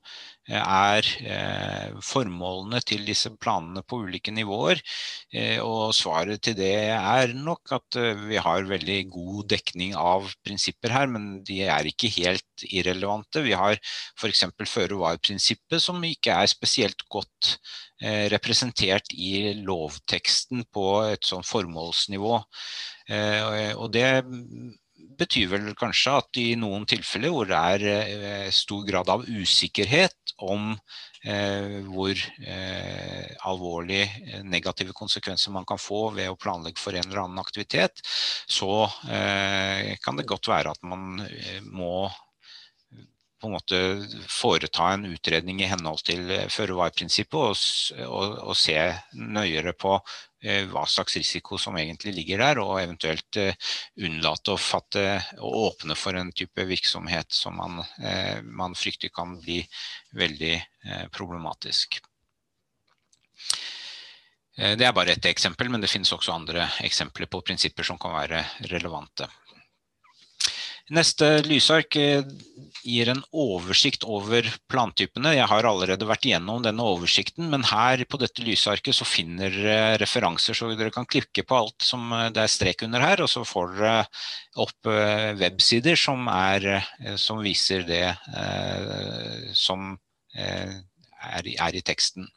[0.52, 4.80] er eh, formålene til disse planene på ulike nivåer.
[5.32, 10.28] Eh, og svaret til det er nok at eh, vi har veldig god dekning av
[10.44, 13.44] prinsipper her, men de er ikke helt irrelevante.
[13.46, 13.78] Vi har
[14.20, 14.44] f.eks.
[14.68, 17.56] føre-var-prinsippet, som ikke er spesielt godt
[18.04, 22.32] representert i lovteksten på et sånn formålsnivå.
[23.14, 24.08] Og det
[25.18, 30.34] betyr vel kanskje at i noen tilfeller hvor det er eh, stor grad av usikkerhet
[30.44, 30.72] om
[31.24, 34.02] eh, hvor eh, alvorlig
[34.44, 38.02] negative konsekvenser man kan få ved å planlegge for en eller annen aktivitet,
[38.46, 38.86] så
[40.04, 41.22] kan det godt være at man
[41.72, 42.08] må
[43.44, 43.80] på en måte
[44.32, 48.78] foreta en utredning i henhold til føre-var-prinsippet og, og, og, se
[49.14, 49.98] nøyere på
[50.44, 53.56] Eh, hva slags risiko som egentlig ligger der, og eventuelt eh,
[54.04, 55.04] unnlate å fatte
[55.38, 59.62] og åpne for en type virksomhet som man, eh, man frykter kan bli
[60.12, 60.58] veldig
[61.16, 61.96] problematisk.
[64.54, 68.12] Det er bare ett eksempel, men det finnes også andre eksempler på prinsipper som kan
[68.14, 69.26] være relevante.
[70.92, 72.26] Neste lysark eh,
[72.84, 75.30] gir en oversikt over plantypene.
[75.32, 79.96] Jeg har allerede vært igjennom denne oversikten, men her på dette lysarket så finner dere
[80.02, 83.32] referanser, så dere kan klikke på alt som eh, det er strek under her, og
[83.32, 83.96] så får dere
[84.60, 86.84] opp eh, websider som, er,
[87.16, 88.04] som viser det
[89.56, 89.94] som
[90.36, 90.82] er,
[91.56, 92.28] er i teksten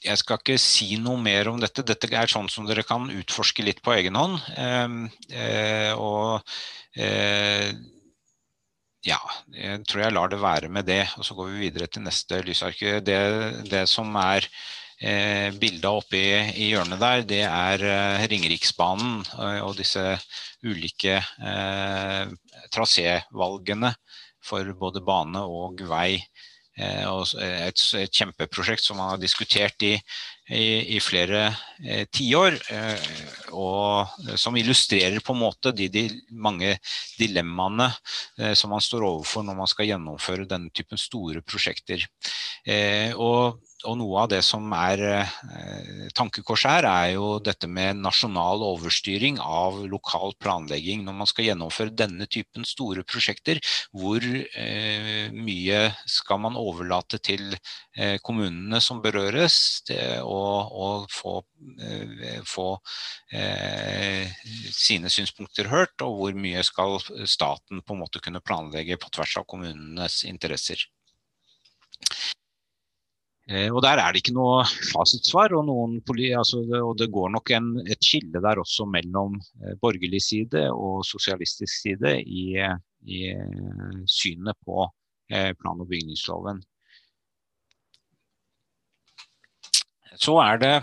[0.00, 1.84] jeg skal ikke si noe mer om dette.
[1.86, 4.38] Dette er sånn som dere kan utforske litt på egen hånd.
[4.56, 6.40] Ehm, eh, og
[6.96, 7.68] eh,
[9.04, 9.18] ja,
[9.52, 11.02] jeg tror jeg lar det være med det.
[11.20, 12.80] Og så går vi videre til neste lysark.
[13.04, 13.20] Det,
[13.68, 14.48] det som er
[15.00, 20.04] eh, bildet oppe i, i, hjørnet der, det er eh, Ringeriksbanen eh, og disse
[20.64, 22.32] ulike eh,
[22.72, 23.94] trasévalgene
[24.44, 26.20] for både bane og vei.
[26.80, 29.92] Eh, et, et, kjempeprosjekt som man har diskutert i,
[30.48, 31.42] i, i flere
[31.84, 33.10] eh, tiår, eh,
[33.52, 36.76] og som illustrerer på en måte de, de mange
[37.18, 37.90] dilemmaene
[38.40, 42.06] eh, som man står overfor når man skal gjennomføre denne typen store prosjekter.
[42.64, 48.00] Eh, og og noe av det som er eh, tankekorset her, er jo dette med
[48.02, 51.04] nasjonal overstyring av lokal planlegging.
[51.06, 53.60] Når man skal gjennomføre denne typen store prosjekter,
[53.96, 59.58] hvor eh, mye skal man overlate til eh, kommunene som berøres,
[60.20, 61.38] og, få,
[61.80, 62.68] eh, få
[63.32, 64.30] eh,
[64.74, 69.38] sine synspunkter hørt, og hvor mye skal staten på en måte kunne planlegge på tvers
[69.40, 70.88] av kommunenes interesser.
[73.50, 75.66] Eh, og Der er det ikke noe fasitsvar, og,
[76.38, 81.02] altså, og det går nok en, et skille der også mellom eh, borgerlig side og
[81.08, 82.54] sosialistisk side i,
[83.10, 83.20] i
[84.06, 84.86] synet på
[85.32, 86.62] eh, plan- og bygningsloven.
[90.20, 90.74] Så er det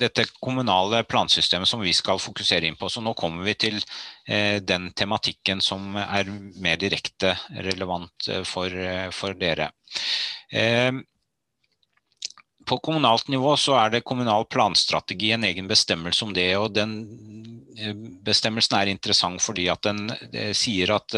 [0.00, 2.88] dette kommunale plansystemet som vi skal fokusere inn på.
[2.90, 3.78] Så nå kommer vi til
[4.28, 6.30] eh, den tematikken som er
[6.62, 7.34] mer direkte
[7.68, 9.70] relevant eh, for, eh, for dere.
[10.50, 10.92] Eh,
[12.68, 16.50] på kommunalt nivå så er det kommunal planstrategi en egen bestemmelse om det.
[16.56, 16.92] og den
[17.78, 17.94] eh,
[18.28, 21.16] Bestemmelsen er interessant fordi at den eh, sier at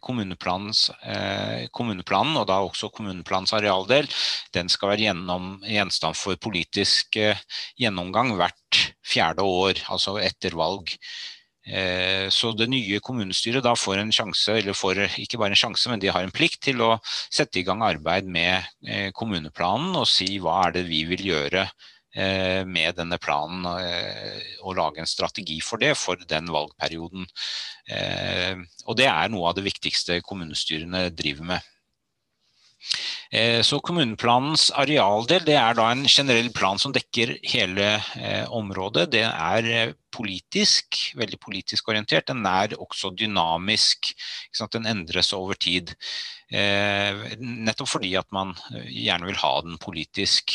[0.00, 4.08] kommuneplanen, og da også kommuneplanens arealdel,
[4.54, 7.18] den skal være gjennom, gjenstand for politisk
[7.78, 10.96] gjennomgang hvert fjerde år, altså etter valg.
[11.68, 15.90] Eh, så det nye kommunestyret da får en sjanse, eller får ikke bare en sjanse,
[15.90, 20.08] men de har en plikt til å sette i gang arbeid med eh, kommuneplanen og
[20.08, 25.60] si hva er det vi vil gjøre eh, med denne planen og lage en strategi
[25.64, 27.28] for det for den valgperioden.
[28.88, 31.74] Og det er noe av det viktigste kommunestyrene driver med.
[33.30, 39.08] Eh, så Kommuneplanens arealdel det er da en generell plan som dekker hele eh, området.
[39.12, 42.30] Det er eh, politisk, veldig politisk orientert.
[42.30, 44.14] Den er også dynamisk.
[44.72, 45.92] Den endres over tid.
[46.50, 48.54] Nettopp fordi at man
[48.88, 50.54] gjerne vil ha den politisk.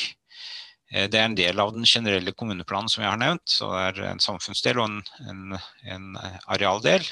[0.90, 3.46] Det er en del av den generelle kommuneplanen som jeg har nevnt.
[3.46, 4.98] så Det er en samfunnsdel og en,
[5.30, 5.60] en,
[5.96, 6.10] en
[6.52, 7.06] arealdel.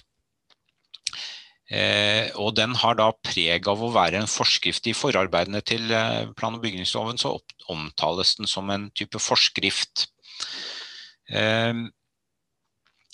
[1.72, 4.89] Eh, og den har da preg av å være en forskrift.
[4.91, 7.38] I forarbeidene til eh, plan- og bygningsloven så
[7.72, 10.09] omtales den som en type forskrift.
[11.32, 11.72] Eh,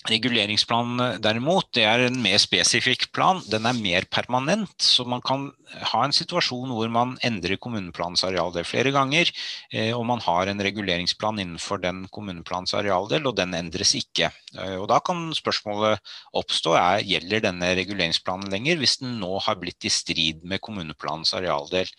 [0.06, 3.40] Reguleringsplanen eh, derimot, det er en mer spesifikk plan.
[3.50, 5.48] Den er mer permanent, så man kan
[5.92, 9.32] ha en situasjon hvor man endrer kommuneplanens arealdel flere ganger,
[9.74, 14.30] eh, og man har en reguleringsplan innenfor den kommuneplanens arealdel, og den endres ikke.
[14.56, 19.58] Eh, og da kan spørsmålet oppstå, er, gjelder denne reguleringsplanen lenger hvis den nå har
[19.60, 21.90] blitt i strid med kommuneplanens arealdel?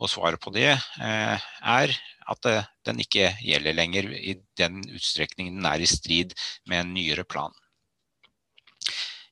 [0.00, 1.98] Og svaret på det er
[2.30, 6.36] at eh, den ikke gjelder lenger i den utstrekning den er i strid
[6.70, 7.54] med en nyere plan.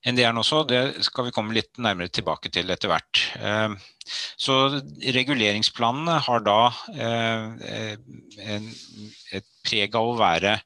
[0.09, 3.23] NDR-en også, det skal vi komme litt nærmere tilbake til etter hvert.
[3.39, 3.75] Eh,
[4.41, 4.59] så
[5.19, 6.61] reguleringsplanene har da
[6.95, 7.97] eh,
[9.39, 10.59] et preg av å være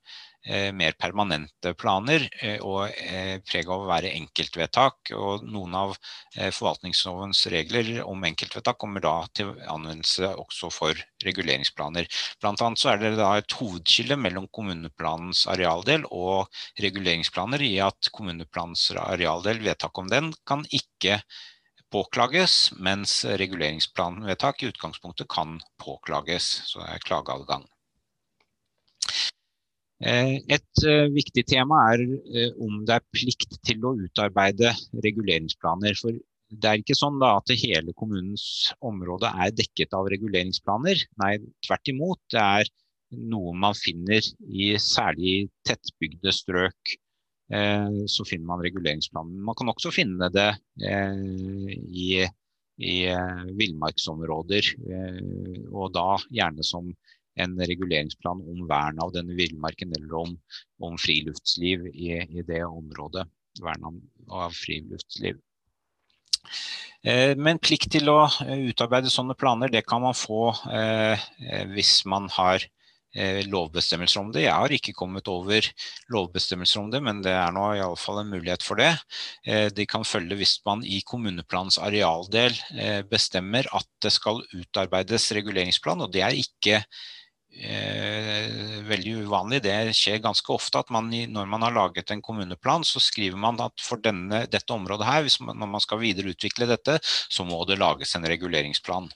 [0.75, 5.13] mer permanente planer eh, og eh, preg av å være enkeltvedtak.
[5.15, 5.95] Og noen av
[6.33, 12.09] forvaltningslovens regler om enkeltvedtak kommer da til anvendelse også for reguleringsplaner.
[12.43, 16.51] Blant annet så er det da et hovedskille mellom kommuneplanens arealdel og
[16.83, 21.21] reguleringsplaner i at kommuneplanens arealdel, vedtak om den, kan ikke
[21.93, 26.49] påklages, mens reguleringsplanvedtak i utgangspunktet kan påklages.
[26.73, 27.69] Så det er klageadgang.
[30.03, 34.73] Eh, et eh, viktig tema er eh, om det er plikt til å utarbeide
[35.05, 35.95] reguleringsplaner.
[36.01, 36.17] For
[36.53, 41.05] det er ikke sånn at hele kommunens område er dekket av reguleringsplaner.
[41.23, 42.21] Nei, tvert imot.
[42.35, 42.73] Det er
[43.31, 46.97] noe man finner i særlig tettbygde strøk.
[48.09, 49.41] Så finner man reguleringsplanen.
[49.45, 50.47] Man kan også finne det
[50.81, 52.23] i,
[52.81, 52.95] i
[53.59, 54.71] villmarksområder,
[55.69, 56.89] og da gjerne som
[57.41, 60.35] en reguleringsplan om vern av denne villmarken, eller om,
[60.85, 63.27] om friluftsliv i, i, det området.
[63.63, 63.89] Vern
[64.29, 65.41] av friluftsliv.
[67.03, 71.25] Eh, men plikt til å eh, utarbeide sånne planer, det kan man få eh,
[71.73, 72.63] hvis man har
[73.17, 74.45] eh, lovbestemmelser om det.
[74.47, 75.67] Jeg har ikke kommet over
[76.15, 78.93] lovbestemmelser om det, men det er nå iallfall en mulighet for det.
[79.45, 85.31] Eh, de kan følge hvis man i kommuneplanens arealdel eh, bestemmer at det skal utarbeides
[85.37, 86.85] reguleringsplan, og det er ikke
[87.57, 89.63] eh, veldig uvanlig.
[89.65, 93.61] Det skjer ganske ofte at man, når man har laget en kommuneplan, så skriver man
[93.63, 97.81] at for denne, dette området her, man, når man skal videreutvikle dette, så må det
[97.81, 99.11] lages en reguleringsplan.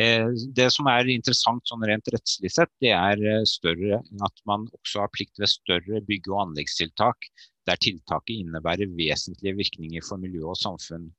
[0.00, 4.64] Eh, det som er interessant sånn rent rettslig sett, det er eh, større, at man
[4.80, 7.28] også har plikt ved større bygge- og anleggstiltak
[7.68, 11.10] der tiltaket innebærer vesentlige virkninger for miljø og samfunn.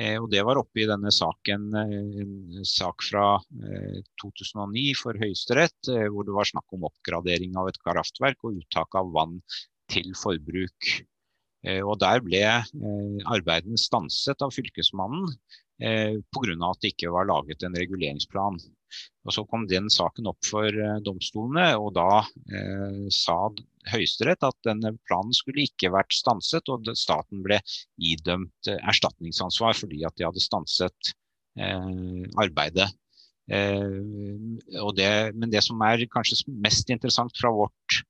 [0.00, 3.26] Eh, og det var oppe i denne saken, eh, en sak fra
[4.22, 8.96] 2009 eh, for Høyesterett, hvor det var snakk om oppgradering av et kraftverk og uttak
[8.96, 9.40] av vann
[9.90, 10.92] til forbruk.
[11.84, 12.40] Og Der ble
[13.28, 15.26] arbeidene stanset av Fylkesmannen
[15.76, 16.54] pga.
[16.70, 18.56] at det ikke var laget en reguleringsplan.
[19.26, 20.72] Og Så kom den saken opp for
[21.04, 22.24] domstolene, og da
[23.12, 23.50] sa
[23.88, 27.60] Høyesterett at denne planen skulle ikke vært stanset, og staten ble
[27.96, 31.12] idømt eh, erstatningsansvar fordi at de hadde stanset
[31.56, 32.90] eh, arbeidet.
[33.50, 33.88] Eh,
[34.98, 38.02] det, men det som er kanskje mest interessant fra vårt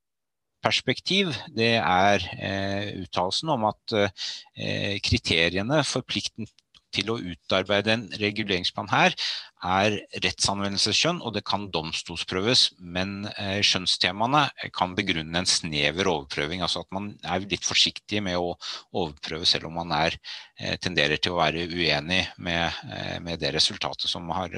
[0.64, 6.48] perspektiv, det er eh, uttalelsen om at eh, kriteriene for plikten
[6.94, 9.14] til å utarbeide en reguleringsplan her
[9.60, 12.64] er rettsanvendelsesskjønn, og det kan domstolsprøves.
[12.80, 16.64] Men eh, skjønnstemaene kan begrunne en snever overprøving.
[16.64, 18.54] Altså at man er litt forsiktig med å
[18.96, 20.16] overprøve selv om man er,
[20.58, 24.56] eh, tenderer til å være uenig med, eh, med det resultatet som, har,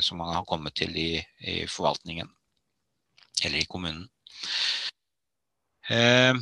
[0.00, 1.10] som, man har kommet til i,
[1.42, 2.30] i forvaltningen
[3.44, 4.06] eller i kommunen.
[5.88, 6.34] Eh,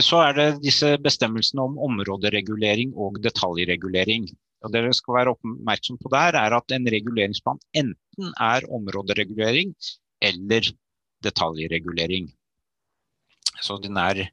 [0.00, 4.28] så er det disse bestemmelsene om områderegulering og detaljregulering.
[4.64, 9.74] Og det dere skal være oppmerksom på der, er at en reguleringsplan enten er områderegulering
[10.24, 10.72] eller
[11.24, 12.30] detaljregulering.
[13.60, 14.26] Så den er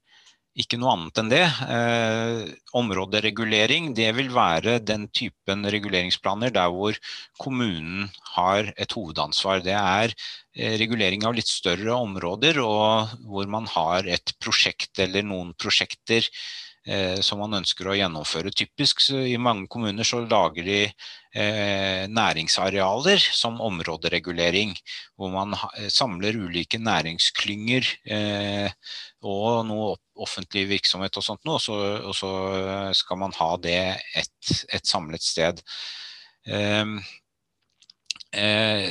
[0.59, 1.43] ikke noe annet enn det.
[1.75, 2.41] Eh,
[2.77, 6.97] områderegulering det vil være den typen reguleringsplaner der hvor
[7.41, 9.63] kommunen har et hovedansvar.
[9.65, 15.25] Det er eh, regulering av litt større områder og hvor man har et prosjekt eller
[15.25, 16.29] noen prosjekter
[17.23, 18.51] som man ønsker å gjennomføre.
[18.51, 24.75] Typisk i mange kommuner så lager de eh, næringsarealer som områderegulering,
[25.15, 25.55] hvor man
[25.87, 27.87] samler ulike næringsklynger
[29.23, 32.31] og noe offentlig virksomhet og sånt noe, og så, og så
[32.99, 33.79] skal man ha det
[34.19, 35.63] et, et samlet sted.
[36.45, 36.85] Eh,
[38.35, 38.89] uh,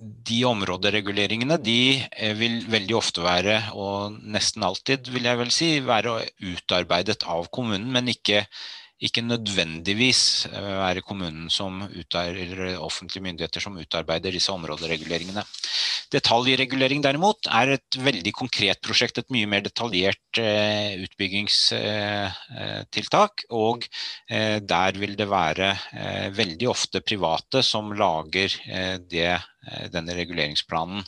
[0.00, 5.70] de områdereguleringene de eh, vil veldig ofte være, og nesten alltid vil jeg vel si,
[5.84, 6.16] være
[6.52, 8.46] utarbeidet av kommunen, men ikke
[9.00, 15.42] ikke nødvendigvis eh, være kommunen som eller offentlige myndigheter som utarbeider disse områdereguleringene.
[16.12, 23.42] Detaljregulering derimot er et veldig konkret prosjekt, et mye mer detaljert eh, utbyggingstiltak.
[23.56, 23.88] Og
[24.28, 25.76] eh, der vil det være
[26.36, 28.48] veldig ofte private som lager
[29.08, 29.40] det,
[29.92, 31.04] denne reguleringsplanen.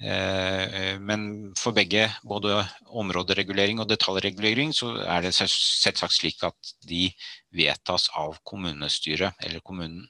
[0.00, 6.74] Eh, eh, men for begge, både områderegulering og detaljregulering, så er det selvsagt slik at
[6.86, 7.08] de
[7.58, 10.06] vedtas av kommunestyret eller kommunen.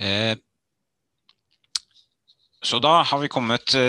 [0.00, 0.32] Eh,
[2.64, 3.74] så da har vi kommet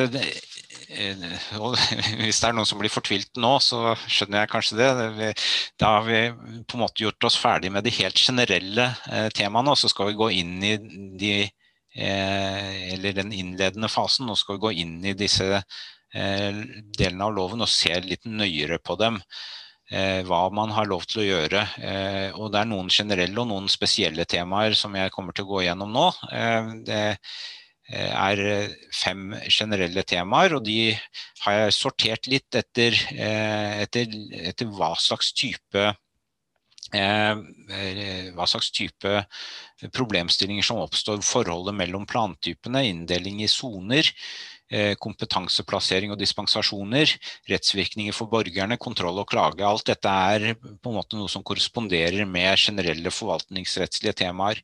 [0.91, 5.29] Hvis det er noen som blir fortvilt nå, så skjønner jeg kanskje det.
[5.79, 6.19] Da har vi
[6.67, 8.89] på en måte gjort oss ferdig med de helt generelle
[9.35, 10.75] temaene, og så skal vi gå inn i
[11.19, 11.33] de
[11.95, 14.27] eller den innledende fasen.
[14.29, 16.61] Nå skal vi gå inn i disse eh,
[16.97, 19.19] delene av loven og se litt nøyere på dem.
[19.91, 21.63] Eh, hva man har lov til å gjøre.
[22.39, 25.65] og Det er noen generelle og noen spesielle temaer som jeg kommer til å gå
[25.67, 26.11] gjennom nå.
[26.87, 27.01] det
[27.91, 28.39] er
[28.95, 30.93] fem generelle temaer, og de
[31.43, 34.15] har jeg sortert litt etter, etter,
[34.47, 35.95] etter hva slags type Eh, eh,
[36.91, 39.13] hva slags type
[39.89, 41.21] problemstillinger som oppstår.
[41.25, 44.07] Forholdet mellom plantypene, inndeling i soner,
[44.71, 47.11] eh, kompetanseplassering og dispensasjoner,
[47.49, 49.61] rettsvirkninger for borgerne, kontroll og klage.
[49.65, 54.61] Alt dette er på en måte noe som korresponderer med generelle forvaltningsrettslige temaer.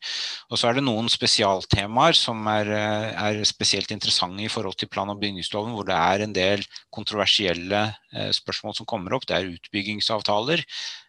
[0.49, 5.09] Og så er det noen spesialtemaer som er, er spesielt interessante i forhold til plan-
[5.09, 9.25] og bygningsloven, hvor det er en del kontroversielle spørsmål som kommer opp.
[9.27, 10.63] Det er utbyggingsavtaler.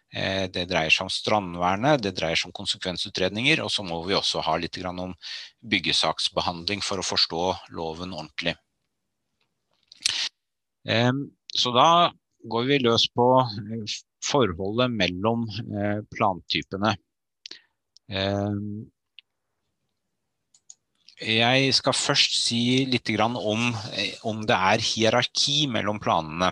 [0.09, 4.17] Eh, det dreier seg om strandvernet, det dreier seg om konsekvensutredninger, og så må vi
[4.17, 5.13] også ha litt om
[5.69, 7.43] byggesaksbehandling for å forstå
[7.77, 8.55] loven ordentlig.
[11.53, 12.09] Så da
[12.49, 16.95] går vi løs på eh, forholdet mellom eh, plantypene.
[21.19, 23.35] Jeg skal først si litt om
[24.25, 26.49] om det er hierarki mellom planene.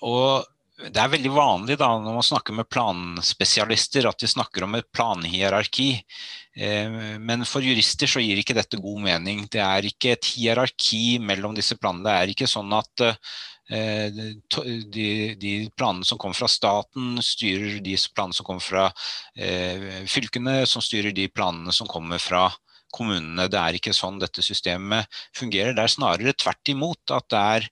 [0.00, 4.76] Og det er veldig vanlig da, når man snakker med planspesialister at de snakker om
[4.76, 5.88] et planhierarki.
[6.52, 9.46] Eh, men for jurister så gir ikke dette god mening.
[9.52, 12.04] Det er ikke et hierarki mellom disse planene.
[12.04, 14.20] Det er ikke sånn at eh,
[14.92, 15.08] de,
[15.40, 18.86] de planene som kommer fra staten, styrer de planene som kommer fra
[19.32, 22.50] eh, fylkene, som styrer de planene som kommer fra
[22.92, 23.48] kommunene.
[23.48, 25.72] Det er ikke sånn dette systemet fungerer.
[25.72, 27.70] Det er snarere tvert imot at det er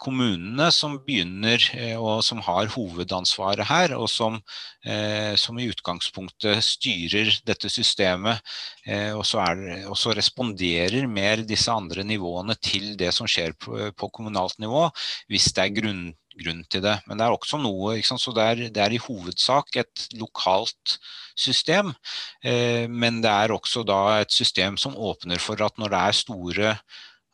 [0.00, 4.40] kommunene som begynner eh, og som har hovedansvaret her, og som,
[4.86, 8.42] eh, som i utgangspunktet styrer dette systemet.
[8.86, 13.56] Eh, og, så er, og, så responderer mer disse andre nivåene til det som skjer
[13.58, 14.88] på, på kommunalt nivå,
[15.30, 16.04] hvis det er grunn,
[16.42, 16.98] grunn til det.
[17.06, 20.98] Men det er også noe, så det er, det er, i hovedsak et lokalt
[21.38, 21.94] system.
[22.42, 26.74] Men det er også da et system som åpner for at når det er store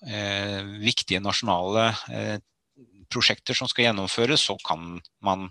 [0.01, 2.39] viktige nasjonale eh,
[3.13, 5.51] prosjekter som skal gjennomføres, så kan man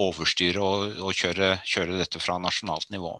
[0.00, 3.12] overstyre og, og kjøre, kjøre, dette fra nasjonalt nivå.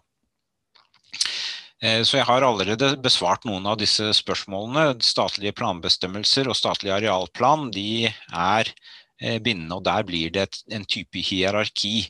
[1.83, 4.97] Eh, så jeg har allerede besvart noen av disse spørsmålene.
[5.05, 8.73] Statlige planbestemmelser og statlig arealplan de er
[9.15, 9.77] bindende.
[9.77, 12.09] Og der blir det en type hierarki.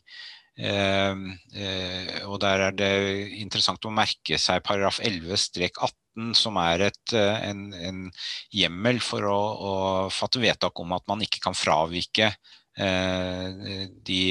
[0.56, 2.94] Eh, og der er det
[3.42, 5.92] interessant å merke seg paragraf 11-18,
[6.38, 8.04] som er et, eh, en, en,
[8.56, 9.40] hjemmel for å,
[9.70, 9.74] å,
[10.14, 14.22] fatte vedtak om at man ikke kan fravike eh, de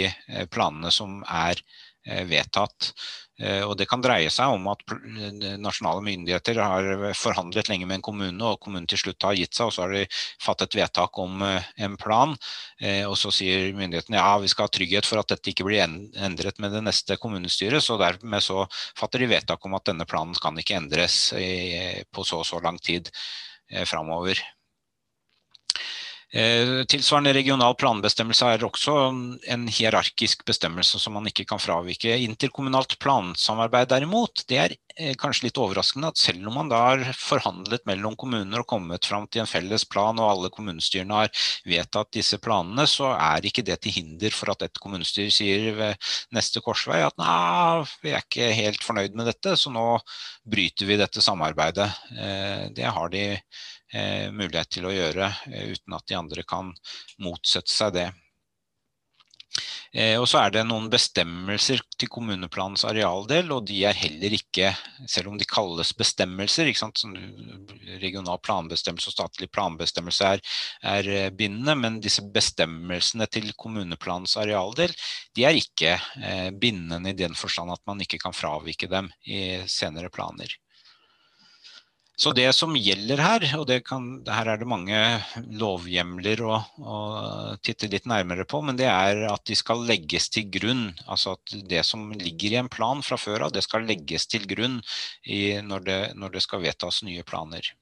[0.52, 1.60] planene som er
[2.04, 2.90] vedtatt.
[3.42, 4.82] Eh, og Det kan dreie seg om at
[5.58, 9.68] nasjonale myndigheter har forhandlet lenge med en kommune, og kommunen til slutt har gitt seg,
[9.70, 10.04] og så har de
[10.42, 12.36] fattet vedtak om eh, en plan.
[12.80, 15.82] Eh, og Så sier myndighetene ja, vi skal ha trygghet for at dette ikke blir
[15.82, 17.82] endret med det neste kommunestyret.
[17.82, 18.66] så Dermed så
[18.98, 21.32] fatter de vedtak om at denne planen kan ikke endres
[22.12, 23.08] på så og så lang tid
[23.86, 24.40] framover.
[26.34, 28.92] Eh, tilsvarende regional planbestemmelse er også
[29.54, 32.10] en hierarkisk bestemmelse som man ikke kan fravike.
[32.24, 37.04] Interkommunalt plansamarbeid derimot, det er eh, kanskje litt overraskende at selv om man da har
[37.14, 42.10] forhandlet mellom kommuner og kommet fram til en felles plan, og alle kommunestyrene har vedtatt
[42.18, 46.64] disse planene, så er ikke det til hinder for at et kommunestyre sier ved neste
[46.66, 49.86] korsvei at nei, vi er ikke helt fornøyd med dette, så nå
[50.50, 51.92] bryter vi dette samarbeidet.
[52.18, 53.24] Eh, det har de
[54.34, 56.72] mulighet til å gjøre, eh, uten at de andre kan
[57.22, 58.08] motsette seg det.
[59.94, 64.72] Eh, og så er det noen bestemmelser til kommuneplanens arealdel, og de er heller ikke,
[65.06, 66.66] selv om de kalles bestemmelser,
[68.02, 70.42] regional planbestemmelse og statlig planbestemmelse er,
[70.96, 74.94] er, eh, bindende, men disse bestemmelsene til kommuneplanens arealdel,
[75.38, 79.62] de er ikke eh, bindende i den forstand at man ikke kan fravike dem i
[79.70, 80.58] senere planer.
[82.16, 84.98] Så det som gjelder her, og kan, her er det mange
[85.58, 86.98] lovhjemler å, å,
[87.58, 90.84] titte litt nærmere på, men det er at de skal legges til grunn.
[91.10, 94.46] Altså at det som ligger i en plan fra før av, det skal legges til
[94.46, 94.78] grunn
[95.26, 97.74] i, når, det, når, det, skal vedtas nye planer.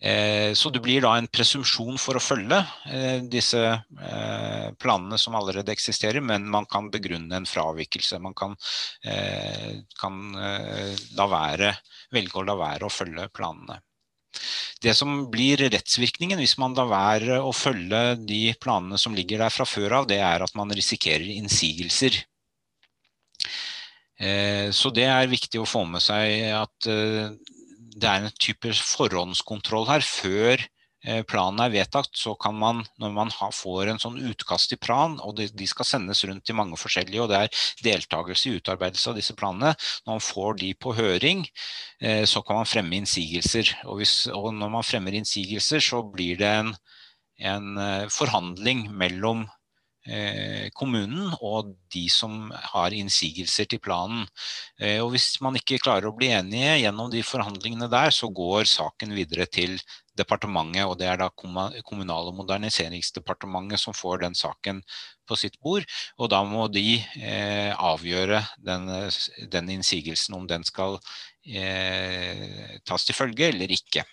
[0.00, 5.34] Eh, så det blir da en presumpsjon for å følge eh, disse eh, planene som
[5.34, 8.20] allerede eksisterer, men man kan begrunne en fravikelse.
[8.22, 8.54] Man kan,
[9.98, 10.20] kan
[11.18, 11.74] være
[12.14, 13.80] velge å la være å følge planene.
[14.78, 19.50] Det som blir rettsvirkningen hvis man lar være å følge de planene som ligger der
[19.50, 22.20] fra før av, det er at man risikerer innsigelser.
[24.74, 26.88] Så det er viktig å få med seg at
[27.98, 30.62] det er en type forhåndskontroll her før
[31.06, 35.14] Eh, planen er vedtatt, så kan man, når man får en sånn utkast til plan,
[35.22, 39.20] og de skal sendes rundt til mange forskjellige, og det er deltakelse i utarbeidelse av
[39.20, 41.44] disse planene, når man får de på høring,
[42.02, 43.70] eh, så kan man fremme innsigelser.
[43.86, 46.74] Og, hvis, og når man fremmer innsigelser, så blir det en,
[47.54, 49.46] en eh, forhandling mellom
[50.78, 54.24] kommunen og de som har innsigelser til planen.
[55.02, 59.12] Og hvis man ikke klarer å bli enige gjennom de forhandlingene der, så går saken
[59.16, 59.76] videre til
[60.18, 64.82] departementet, og det er da Kommunal- og moderniseringsdepartementet som får den saken
[65.28, 65.86] på sitt bord.
[66.18, 68.88] Og da må de eh, avgjøre den,
[69.52, 70.98] den, innsigelsen, om den skal
[71.46, 74.06] eh, tas til følge eller ikke.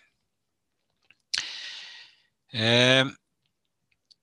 [2.56, 3.06] Eh,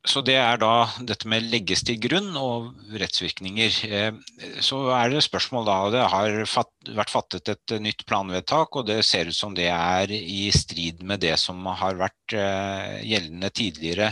[0.03, 3.77] så det er da dette med legges til grunn og rettsvirkninger.
[3.87, 4.17] Eh,
[4.65, 6.39] så er det spørsmål da, det har
[6.97, 11.23] vært fattet et nytt planvedtak, og det ser ut som det er i strid med
[11.23, 14.09] det som har vært eh, gjeldende tidligere.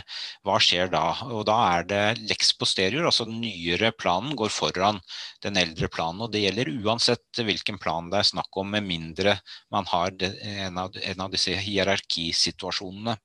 [0.47, 1.03] Hva skjer da?
[1.27, 5.01] Og da er det lex posterior, altså den nyere planen går foran
[5.43, 6.23] den eldre planen.
[6.23, 9.41] Og det gjelder uansett hvilken plan det er snakk om, med mindre
[9.75, 13.19] man har en av disse hierarkisituasjonene.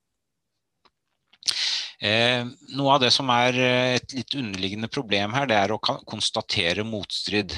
[2.04, 2.44] Eh,
[2.76, 6.86] noe av det som er eh, et litt underliggende problem her, det er å konstatere
[6.88, 7.56] motstrid.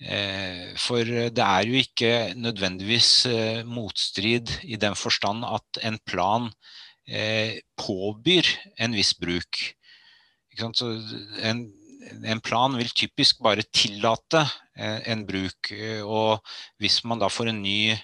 [0.00, 3.10] Eh, for det er jo ikke nødvendigvis
[3.68, 6.50] motstrid i den forstand at en plan
[7.80, 8.46] påbyr
[8.78, 9.58] en viss bruk.
[10.60, 11.62] En,
[12.22, 14.44] en, plan vil typisk bare tillate
[14.78, 15.72] en bruk.
[16.04, 17.96] Og hvis man da får en ny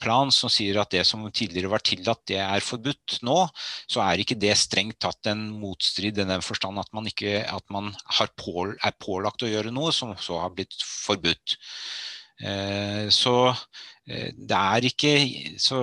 [0.00, 3.38] plan som sier at det som tidligere var tillatt, det er forbudt nå,
[3.86, 7.64] så er ikke det strengt tatt en motstrid i den forstand at man, ikke, at
[7.72, 7.92] man
[8.40, 11.58] på, er pålagt å gjøre noe som så har blitt forbudt.
[12.36, 15.12] Eh, så eh, det er ikke
[15.62, 15.78] så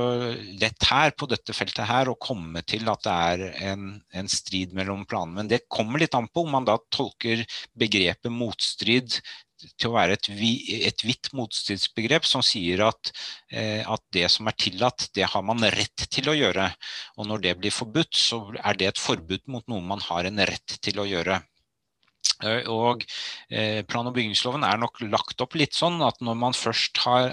[0.61, 4.75] lett her på dette feltet her å komme til at det er en, en strid
[4.77, 5.39] mellom planene.
[5.41, 7.41] Men det kommer litt an på om man da tolker
[7.79, 9.17] begrepet motstrid
[9.77, 10.29] til å være et,
[10.89, 13.13] et vidt motstridsbegrep som sier at,
[13.51, 16.69] eh, at, det som er tillatt, det har man rett til å gjøre.
[17.17, 20.45] Og når det blir forbudt, så er det et forbud mot noe man har en
[20.49, 21.39] rett til å gjøre.
[22.43, 23.03] Eh, og
[23.49, 27.31] eh, Plan- og bygningsloven er nok lagt opp litt sånn at når man først har,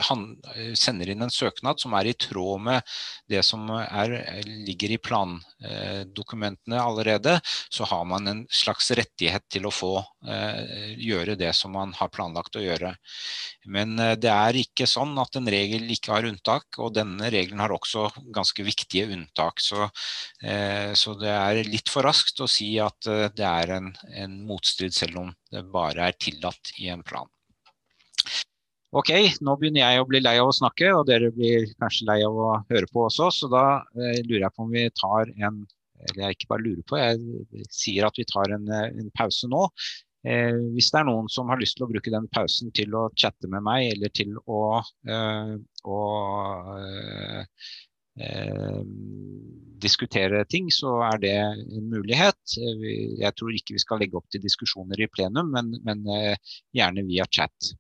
[0.54, 2.94] eh, sender inn en søknad som er i tråd med
[3.30, 4.16] det som er,
[4.46, 7.38] ligger i plandokumentene allerede,
[7.70, 9.92] så har man en slags rettighet til å få
[11.00, 12.90] gjøre det som man har planlagt å gjøre.
[13.72, 17.72] Men det er ikke sånn at en regel ikke har unntak, og denne regelen har
[17.72, 19.62] også ganske viktige unntak.
[19.64, 19.88] Så,
[20.98, 24.36] så det er litt for raskt å si at det er en, en
[24.80, 27.28] motstrid selv om det bare er tillatt i en plan.
[28.92, 29.10] Ok,
[29.40, 32.34] nå begynner jeg å bli lei av å snakke, og dere blir kanskje lei av
[32.34, 35.66] å høre på også, så da eh, lurer jeg på om vi tar en
[36.00, 39.66] Eller jeg ikke bare lurer på, jeg sier at vi tar en, en pause nå.
[40.24, 43.10] Eh, hvis det er noen som har lyst til å bruke den pausen til å
[43.20, 45.52] chatte med meg, eller til å, eh,
[45.84, 45.98] å
[46.78, 47.68] eh,
[49.80, 52.56] diskutere ting, så er det en mulighet.
[53.20, 57.06] Jeg tror ikke vi skal legge opp til diskusjoner i plenum, men, men eh, gjerne
[57.08, 57.72] via chat.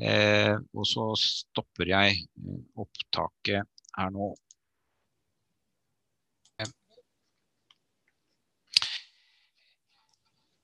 [0.00, 4.32] Eh, og så stopper jeg eh, opptaket her nå.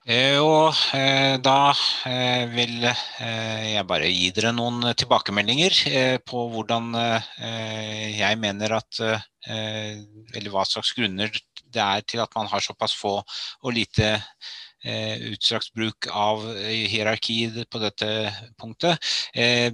[0.07, 1.72] Og eh, da
[2.07, 6.92] eh, vil jeg bare gi dere noen tilbakemeldinger på hvordan
[8.14, 9.00] jeg mener at
[9.50, 11.30] Eller hva slags grunner
[11.74, 14.65] det er til at man har såpass få og lite Eh,
[15.32, 18.09] utstrakt bruk av eh, hierarki på dette
[18.61, 19.03] punktet.
[19.34, 19.72] Eh,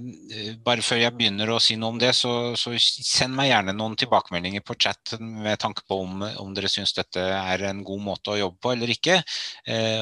[0.65, 3.97] bare før jeg begynner å si noe om det, så, så send meg gjerne noen
[3.99, 8.33] tilbakemeldinger på chat med tanke på om, om dere syns dette er en god måte
[8.33, 9.19] å jobbe på eller ikke.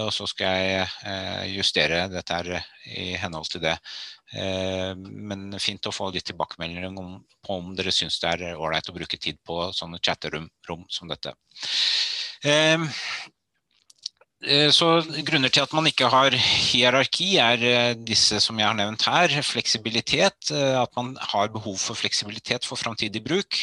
[0.01, 2.49] og så skal jeg justere dette her
[2.87, 3.75] i henhold til det.
[5.01, 8.95] Men fint å få litt tilbakemeldinger om, på om dere syns det er ålreit å
[8.95, 10.49] bruke tid på sånne chatterom
[10.89, 11.35] som dette.
[14.41, 18.77] Eh, så Grunner til at man ikke har hierarki, er eh, disse som jeg har
[18.77, 19.35] nevnt her.
[19.45, 20.49] Fleksibilitet.
[20.49, 23.59] Eh, at man har behov for fleksibilitet for framtidig bruk.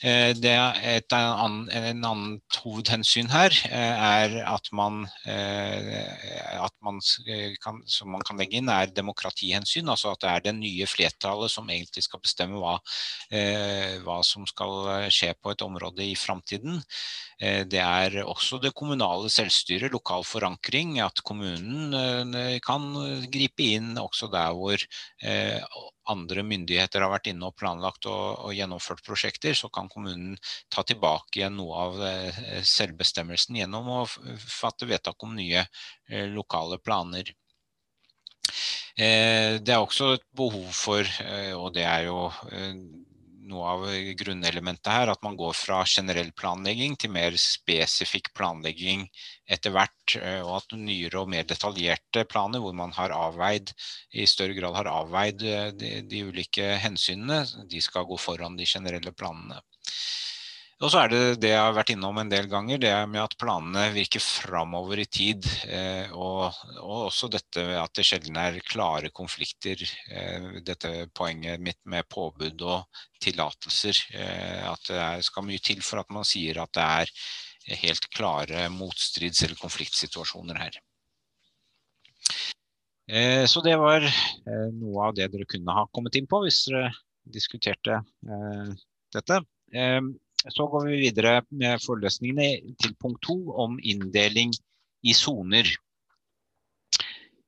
[0.00, 7.00] Det er et en annet hovedhensyn her er at man, at man
[7.62, 9.88] kan, som man kan legge inn, er demokratihensyn.
[9.88, 12.78] Altså at det er det nye flertallet som egentlig skal bestemme hva,
[14.04, 16.80] hva som skal skje på et område i framtiden.
[17.40, 22.84] Det er også det kommunale selvstyret, lokal forankring, at kommunen eh, kan
[23.32, 24.76] gripe inn også der hvor
[25.24, 25.56] eh,
[26.12, 30.36] andre myndigheter har vært inne og planlagt og, og, gjennomført prosjekter, så kan kommunen
[30.68, 34.00] ta tilbake igjen noe av eh, selvbestemmelsen gjennom å
[34.44, 35.64] fatte vedtak om nye
[36.36, 37.32] lokale planer.
[39.00, 41.06] Det er også et behov for,
[41.56, 42.18] og det er jo
[43.50, 43.84] noe av
[44.20, 49.06] grunnelementet her, at man går fra generell planlegging til mer spesifikk planlegging
[49.50, 50.16] etter hvert.
[50.16, 53.74] Eh, og at nyere og mer detaljerte planer, hvor man har avveid,
[54.14, 58.68] i større grad har avveid eh, de, de ulike hensynene, de skal gå foran de
[58.68, 59.60] generelle planene.
[60.80, 63.34] Og så er det det jeg har vært innom en del ganger, det med at
[63.40, 65.44] planene virker framover i tid.
[65.68, 69.82] Eh, og, og, også dette at det sjelden er klare konflikter.
[70.08, 74.00] Eh, dette poenget mitt med påbud og tillatelser.
[74.16, 78.64] Eh, at det skal mye til for at man sier at det er helt klare
[78.72, 80.80] motstrids- eller konfliktsituasjoner her.
[83.50, 84.04] Så det var
[84.70, 86.92] noe av det dere kunne ha kommet inn på hvis dere
[87.34, 87.96] diskuterte
[89.10, 89.40] dette.
[90.40, 94.54] Så går vi videre med forelesningene til punkt to om inndeling
[95.04, 95.68] i soner.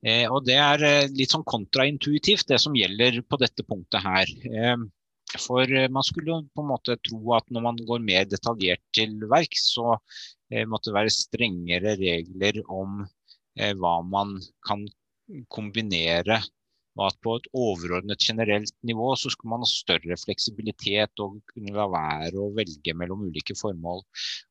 [0.02, 4.32] Eh, og det er eh, litt sånn kontraintuitivt det som gjelder på dette punktet her.
[4.50, 4.76] Eh,
[5.38, 9.14] for eh, man skulle på en måte tro at når man går mer detaljert til
[9.30, 9.94] verks, så
[10.50, 13.04] eh, måtte det være strengere regler om
[13.56, 14.36] eh, hva man
[14.66, 14.84] kan
[15.48, 16.42] kombinere
[16.98, 21.72] og at på et overordnet generelt nivå så skulle man ha større fleksibilitet og kunne
[21.76, 24.02] la være å velge mellom ulike formål.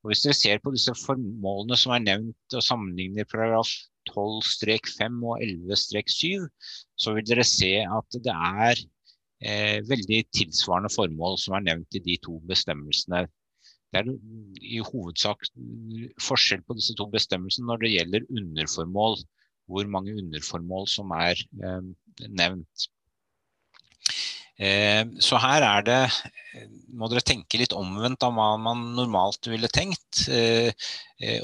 [0.02, 3.70] Og Hvis dere ser på disse formålene som er nevnt og sammenligner paragraf
[4.10, 6.48] 12-5 og 11-7,
[6.98, 8.82] så vil dere se at det er
[9.46, 13.28] eh, veldig tilsvarende formål som er nevnt i de to bestemmelsene.
[13.92, 14.10] Det er
[14.64, 15.46] i hovedsak
[16.24, 19.20] forskjell på disse to bestemmelsene når det gjelder underformål
[19.72, 21.92] hvor mange underformål som er eh,
[22.28, 22.90] nevnt.
[24.62, 26.02] Eh, så her er det
[26.94, 30.26] må dere tenke litt omvendt av hva man normalt ville tenkt.
[30.30, 30.70] Eh,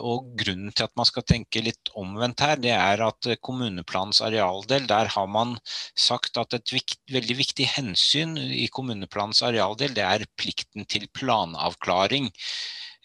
[0.01, 4.87] og grunnen til at man skal tenke litt omvendt her, det er at kommuneplanens arealdel,
[4.89, 5.55] der har man
[5.97, 12.31] sagt at et vikt, veldig viktig hensyn i kommuneplanens arealdel, det er plikten til planavklaring.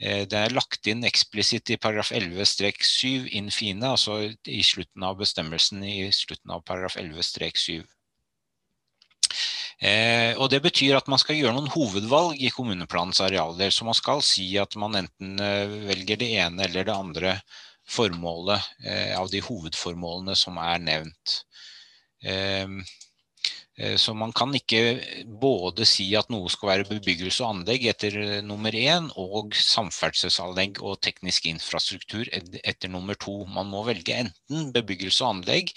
[0.02, 4.16] Det er lagt inn eksplisitt i paragraf 11-7 in fine, altså
[4.50, 7.84] i slutten av bestemmelsen i slutten av paragraf 11-7.
[9.82, 13.98] Eh, og det betyr at man skal gjøre noen hovedvalg i kommuneplanens arealdel, så man
[13.98, 17.36] skal si at man enten eh, velger det ene eller det andre
[17.90, 21.38] formålet eh, av de hovedformålene som er nevnt.
[21.38, 21.52] Eh,
[22.22, 22.68] Eh,
[23.96, 25.00] så man kan ikke
[25.40, 30.82] både si at noe skal være bebyggelse og anlegg etter eh, nummer én, og samferdselsanlegg
[30.84, 33.38] og teknisk infrastruktur etter nummer to.
[33.48, 35.72] Man må velge enten bebyggelse og anlegg,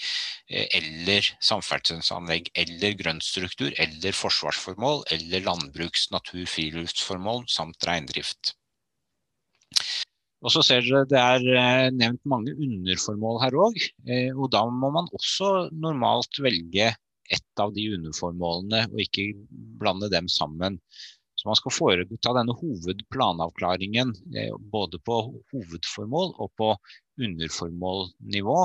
[0.50, 8.52] eh, eller samferdselsanlegg, eller grønnstruktur, eller forsvarsformål, eller landbruks-, natur-, friluftsformål samt reindrift.
[10.44, 13.80] Og så ser dere det er nevnt mange underformål her òg,
[14.36, 16.92] og da må man også normalt velge
[17.34, 19.30] ett av de underformålene, og ikke
[19.80, 20.80] blande dem sammen.
[21.36, 25.18] Så man skal foreta denne hovedplanavklaringen eh, både på
[25.52, 26.70] hovedformål og på
[27.20, 28.56] underformålnivå.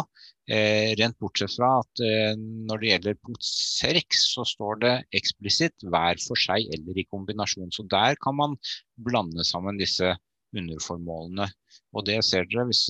[0.51, 5.84] Eh, rent bortsett fra at eh, når det gjelder punkt 6, så står det eksplisitt
[5.84, 7.74] hver for seg eller i kombinasjon.
[7.76, 8.55] Så der kan man
[8.95, 10.16] blande sammen disse
[10.55, 11.51] underformålene.
[11.91, 12.86] Og det ser dere hvis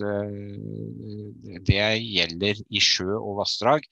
[1.66, 3.86] det gjelder i sjø og vassdrag.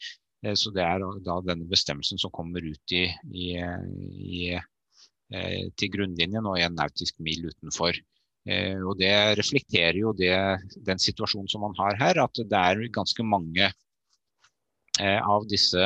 [0.45, 5.91] Eh, så det er da denne bestemmelsen som kommer ut i, i, i, eh, til
[5.95, 7.99] grunnlinjen og en nautisk mil utenfor.
[8.49, 10.33] Eh, og det reflekterer jo det,
[10.87, 13.71] den situasjonen som man har her, at det er ganske mange
[14.99, 15.85] av disse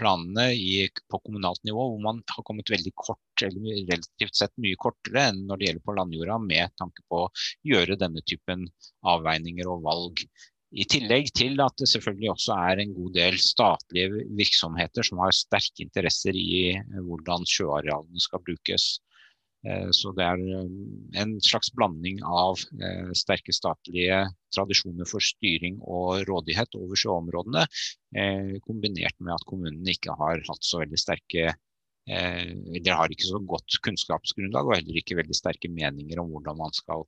[0.00, 4.78] planene i, på kommunalt nivå hvor man har kommet veldig kort, eller relativt sett mye
[4.80, 7.32] kortere enn når det gjelder på landjorda, med tanke på å
[7.68, 8.64] gjøre denne typen
[9.14, 10.24] avveininger og valg.
[10.70, 15.34] I tillegg til at det selvfølgelig også er en god del statlige virksomheter som har
[15.34, 18.92] sterke interesser i hvordan sjøarealene skal brukes.
[19.68, 20.68] Eh, så det er eh,
[21.20, 24.22] en slags blanding av eh, sterke statlige
[24.54, 27.66] tradisjoner for styring og rådighet over sjøområdene,
[28.64, 31.52] kombinert med at kommunene ikke har hatt så veldig sterke
[32.10, 36.72] Dere har ikke så godt kunnskapsgrunnlag og heller ikke veldig sterke meninger om hvordan man
[36.74, 37.04] skal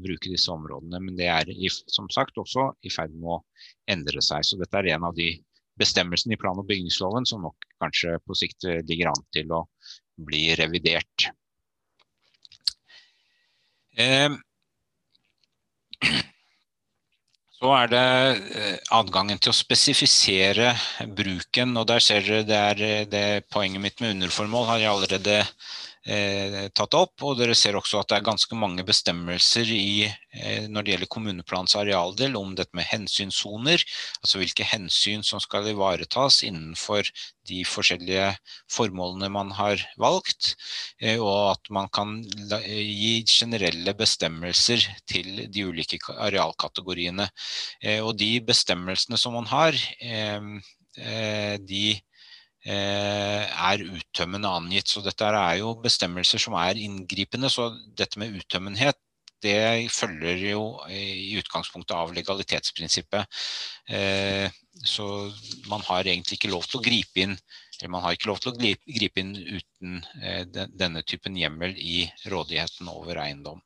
[0.00, 0.96] bruke disse områdene.
[1.02, 1.50] Men det er
[1.92, 3.40] som sagt også i ferd med å
[3.92, 4.46] endre seg.
[4.46, 5.34] Så dette er en av de
[5.82, 9.60] bestemmelsene i plan- og bygningsloven som nok kanskje på sikt ligger an til å
[10.24, 11.28] bli revidert.
[17.60, 18.00] Så er det
[18.56, 20.70] eh, adgangen til å spesifisere
[21.16, 24.92] bruken, og der ser dere det er eh, det poenget mitt med underformål har jeg
[24.94, 25.34] allerede
[26.06, 27.22] tatt opp.
[27.26, 31.10] Og dere ser også at det er ganske mange bestemmelser i, eh, når det gjelder
[31.12, 33.84] kommuneplanens arealdel om dette med hensynssoner.
[34.22, 37.04] Altså hvilke hensyn som skal ivaretas innenfor
[37.50, 38.32] de forskjellige
[38.72, 40.54] formålene man har valgt.
[41.00, 47.28] Eh, og at man kan gi generelle bestemmelser til de ulike arealkategoriene.
[47.82, 50.40] Eh, og de bestemmelsene som man har, eh,
[50.96, 52.09] eh, de Eh,
[52.64, 54.90] er uttømmende angitt.
[54.90, 57.48] Så dette er jo bestemmelser som er inngripende.
[57.52, 58.98] Så dette med uttømmenhet
[59.40, 63.40] det følger jo i utgangspunktet av legalitetsprinsippet.
[63.88, 64.52] Eh,
[64.84, 65.06] så
[65.70, 67.36] man har egentlig ikke lov til å gripe inn
[67.80, 72.04] eller man har ikke lov til å gripe inn uten eh, denne typen hjemmel i
[72.28, 73.62] rådigheten over eiendom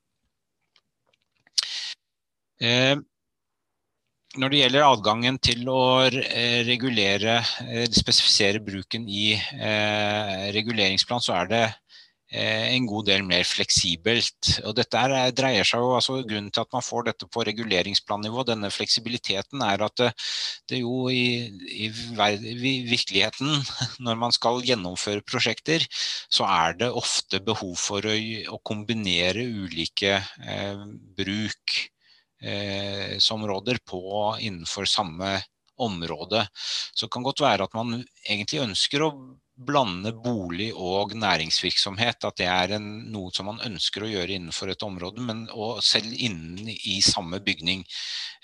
[4.41, 11.41] når det gjelder adgangen til å eh, regulere, eh, spesifisere bruken i eh, reguleringsplan, så
[11.43, 11.65] er det
[12.35, 14.57] en god del mer fleksibelt.
[14.67, 18.43] Og dette er, dreier seg jo, altså Grunnen til at man får dette på reguleringsplannivå,
[18.49, 20.09] denne fleksibiliteten, er at det,
[20.73, 23.53] det jo i, i, i, virkeligheten,
[24.09, 25.87] når man skal gjennomføre prosjekter,
[26.27, 28.19] så er det ofte behov for å,
[28.51, 31.85] å kombinere ulike eh, bruk
[32.45, 35.39] eh, som råder på innenfor samme
[35.77, 36.47] område.
[36.95, 39.11] Så det kan godt være at man egentlig ønsker å
[39.55, 42.25] blande bolig og næringsvirksomhet.
[42.27, 45.45] At det er en, noe som man ønsker å gjøre innenfor et område, men
[45.85, 47.85] selv innen i samme bygning.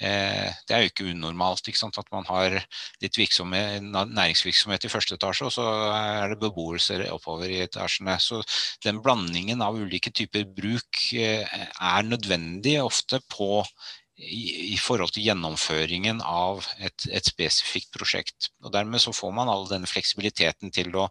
[0.01, 1.99] Eh, det er jo ikke unormalt ikke sant?
[2.01, 2.57] at man har
[3.03, 8.17] litt næringsvirksomhet i første etasje, og så er det beboelse oppover i etasjene.
[8.23, 8.43] Så
[8.85, 13.65] den blandingen av ulike typer bruk eh, er nødvendig ofte på
[14.21, 18.51] i, forhold til gjennomføringen av et, et, spesifikt prosjekt.
[18.65, 21.07] Og Dermed så får man all denne fleksibiliteten til å,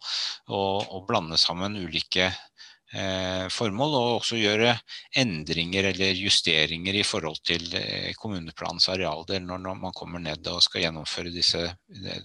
[0.47, 4.75] å, å blande sammen ulike eh, formål, og også gjøre
[5.21, 10.63] endringer eller justeringer i forhold til eh, kommuneplanens arealdel når, når, man kommer ned og
[10.65, 11.65] skal gjennomføre disse,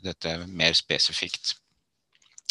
[0.04, 1.56] dette mer spesifikt.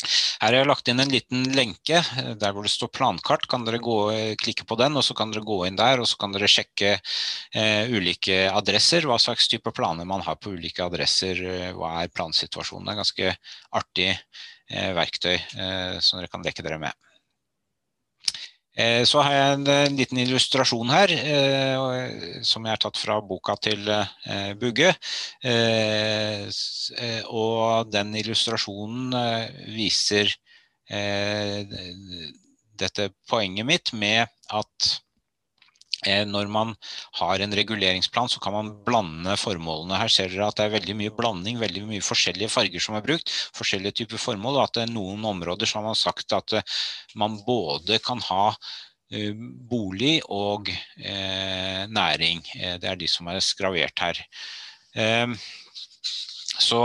[0.03, 2.01] Her har jeg lagt inn en liten lenke
[2.39, 3.47] der hvor det står plankart.
[3.51, 3.97] Kan dere gå,
[4.41, 6.95] klikke på den, og så kan dere gå inn der og så kan dere sjekke
[6.97, 9.07] eh, ulike adresser.
[9.07, 11.39] Hva slags type planer man har på ulike adresser.
[11.77, 12.87] Hva er plansituasjonen?
[12.87, 13.33] Det er ganske
[13.79, 16.93] artig eh, verktøy eh, som dere kan leke dere med.
[18.73, 23.19] Eh, så har jeg en, en, liten illustrasjon her, eh, som jeg har tatt fra
[23.21, 24.93] boka til eh, Bugge.
[25.45, 29.45] Eh, eh, og den illustrasjonen eh,
[29.77, 30.33] viser
[32.77, 35.12] dette poenget mitt med at Eh,
[36.27, 36.73] når man
[37.19, 39.97] har en reguleringsplan, så kan man blande formålene.
[39.99, 43.05] Her ser dere at det er veldig mye blanding, veldig mye forskjellige farger som er
[43.05, 43.31] brukt.
[43.57, 46.77] Forskjellige typer formål, og at det er noen områder som har sagt at eh,
[47.19, 48.45] man både kan ha
[49.13, 49.33] eh,
[49.73, 52.45] bolig og eh, næring.
[52.81, 54.23] Det er de som er skravert her.
[54.93, 55.35] Eh,
[56.59, 56.83] så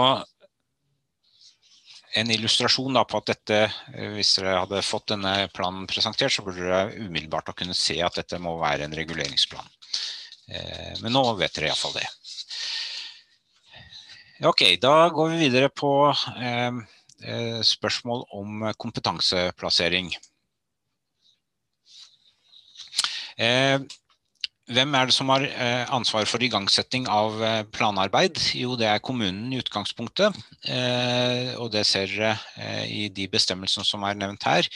[2.16, 3.58] en illustrasjon på at dette,
[3.94, 8.16] eh, hvis dere hadde fått denne planen presentert, så burde dere umiddelbart kunne se at
[8.16, 9.68] dette må være en reguleringsplan.
[10.48, 12.06] Eh, men nå vet dere iallfall det.
[14.48, 15.92] Ok, da går vi videre på
[16.38, 20.12] eh, spørsmål om kompetanseplassering.
[24.68, 28.36] Hvem er det som har eh, ansvar for igangsetting av eh, planarbeid?
[28.58, 30.36] Jo, det er kommunen i utgangspunktet.
[30.68, 34.68] Eh, og det ser dere i de bestemmelsene som er nevnt her.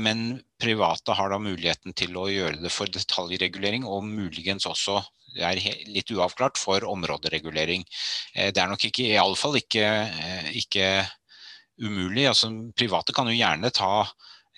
[0.00, 5.00] Men private har da muligheten til å gjøre det for detaljregulering, og muligens også
[5.32, 7.86] det er litt uavklart for områderegulering.
[8.36, 9.86] Det er nok ikke, iallfall ikke,
[10.60, 10.88] ikke
[11.80, 12.26] umulig.
[12.28, 13.94] Altså, private kan jo gjerne ta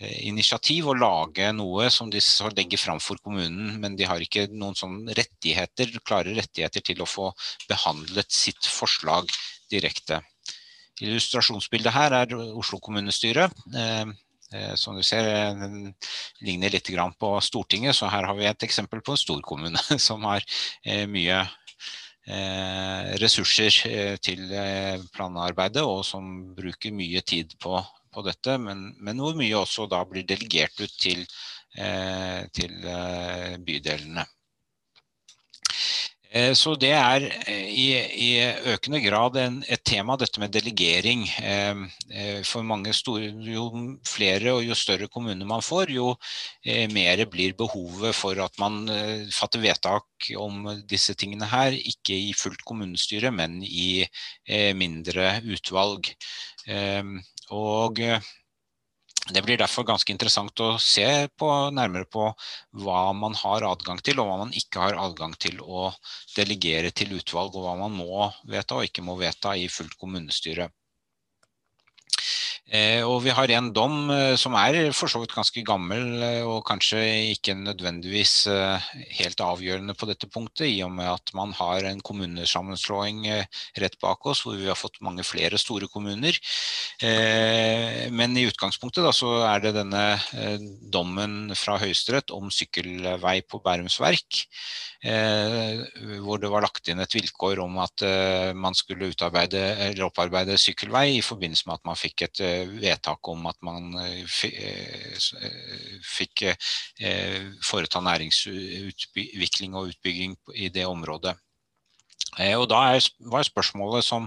[0.01, 2.19] initiativ og lage noe som de
[2.57, 7.07] legger fram for kommunen, men de har ikke noen sånn rettigheter, klare rettigheter til å
[7.09, 7.31] få
[7.69, 9.31] behandlet sitt forslag
[9.71, 10.21] direkte.
[11.03, 13.49] Illustrasjonsbildet her er Oslo kommunestyre.
[13.75, 14.05] Eh,
[14.55, 15.95] eh, som du ser, den
[16.43, 20.43] ligner litt på Stortinget, så her har vi et eksempel på en storkommune som har
[21.07, 21.45] mye
[23.21, 24.47] ressurser til
[25.13, 27.83] planarbeidet, og som bruker mye tid på
[28.15, 31.27] på dette, men, men, hvor mye også da blir delegert ut til,
[31.77, 34.27] eh, til eh, bydelene.
[36.35, 38.31] Eh, så det er i, i
[38.73, 41.23] økende grad en, et tema, dette med delegering.
[42.49, 43.69] For mange store, jo
[44.09, 46.17] flere og jo større kommuner man får, jo
[46.91, 48.83] mer blir behovet for at man
[49.35, 51.79] fatter vedtak om disse tingene her.
[51.95, 54.03] Ikke i fullt kommunestyre, men i
[54.75, 56.11] mindre utvalg.
[57.55, 58.33] Og eh,
[59.33, 61.07] det blir derfor ganske interessant å se
[61.41, 62.27] på, nærmere på
[62.83, 65.87] hva man har adgang til, og hva man ikke har adgang til å
[66.35, 70.69] delegere til utvalg, og hva man må vedta og ikke må vedta i fullt kommunestyre.
[72.75, 76.41] Eh, og vi har en dom eh, som er for så vidt ganske gammel eh,
[76.43, 76.99] og kanskje
[77.31, 78.33] ikke nødvendigvis
[79.21, 83.27] helt avgjørende på dette punktet, i og med at man har en kommunesammenslåing
[83.81, 86.37] rett bak oss hvor vi har fått mange flere store kommuner.
[88.15, 90.05] Men i utgangspunktet da, så er det denne
[90.93, 94.45] dommen fra Høyesterett om sykkelvei på Bærums Verk.
[95.05, 98.05] Hvor det var lagt inn et vilkår om at
[98.57, 102.41] man skulle opparbeide sykkelvei i forbindelse med at man fikk et
[102.81, 105.19] vedtak om at man eh, eh,
[106.05, 111.37] fikk eh, foreta næringsutvikling og utbygging i det området.
[112.59, 112.81] Og da
[113.31, 114.25] var spørsmålet som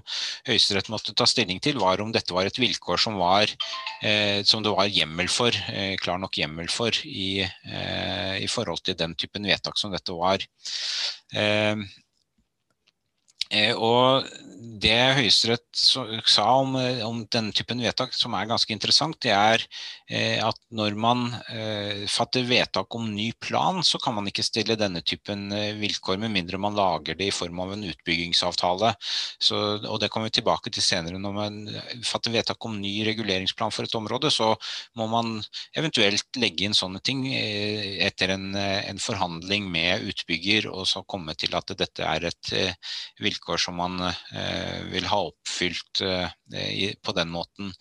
[0.47, 3.51] Høyesterett måtte ta stilling til, var om dette var et vilkår som, var,
[4.47, 5.51] som det var hjemmel for,
[5.99, 10.45] klar nok hjemmel for i, i forhold til den typen vedtak som dette var.
[13.53, 14.27] Eh, og
[14.81, 15.79] det Høyesterett
[16.27, 19.63] sa om, eh, om, denne typen vedtak, som er ganske interessant, det er
[20.09, 21.25] eh, at når man
[22.11, 26.59] fatter vedtak om ny plan, så kan man ikke stille denne typen vilkår med mindre
[26.61, 28.93] man lager det i form av en utbyggingsavtale.
[29.43, 31.19] Så, og det kommer vi tilbake til senere.
[31.21, 31.57] Når man
[32.05, 34.53] fatter vedtak om ny reguleringsplan for et område, så
[34.97, 35.37] må man
[35.77, 41.55] eventuelt legge inn sånne ting etter en, en forhandling med utbygger, og så komme til
[41.57, 42.53] at dette er et
[43.23, 47.73] vilkår vilkår som man eh, vil ha oppfylt eh, på den måten.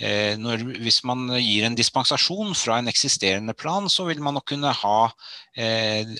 [0.00, 4.48] Eh, når, hvis man gir en dispensasjon fra en eksisterende plan, så vil man nok
[4.48, 5.10] kunne ha,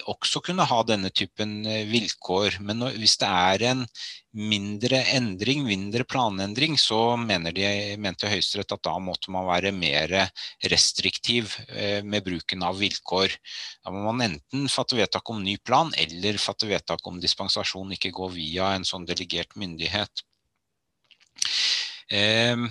[0.06, 2.60] også kunne ha denne typen vilkår.
[2.60, 3.86] Men når, hvis det er en
[4.34, 7.66] mindre endring, mindre planendring, så mener de,
[8.02, 10.12] mente Høyesterett at da måtte man være mer
[10.72, 13.36] restriktiv eh, med bruken av vilkår.
[13.84, 18.14] Da må man enten fatte vedtak om ny plan, eller fatte vedtak om dispensasjon, ikke
[18.14, 20.26] går via en sånn delegert myndighet.
[22.10, 22.68] Eh,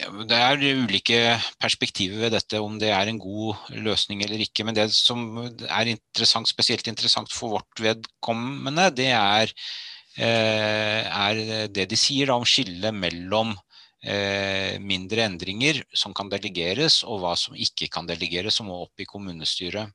[0.00, 1.20] det er ulike
[1.60, 4.64] perspektiver ved dette, om det er en god løsning eller ikke.
[4.66, 9.52] Men det som er interessant, spesielt interessant for vårt vedkommende, det er,
[10.20, 13.54] er det de sier da, om skillet mellom
[14.04, 19.00] eh, mindre endringer som kan delegeres, og hva som ikke kan delegeres, som må opp
[19.00, 19.92] i kommunestyret.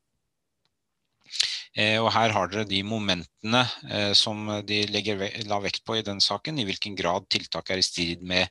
[1.76, 5.19] Eh, og her har dere de momentene eh, som de legger,
[5.49, 6.61] la vekt på i den saken.
[6.61, 8.47] I hvilken grad tiltak er i strid med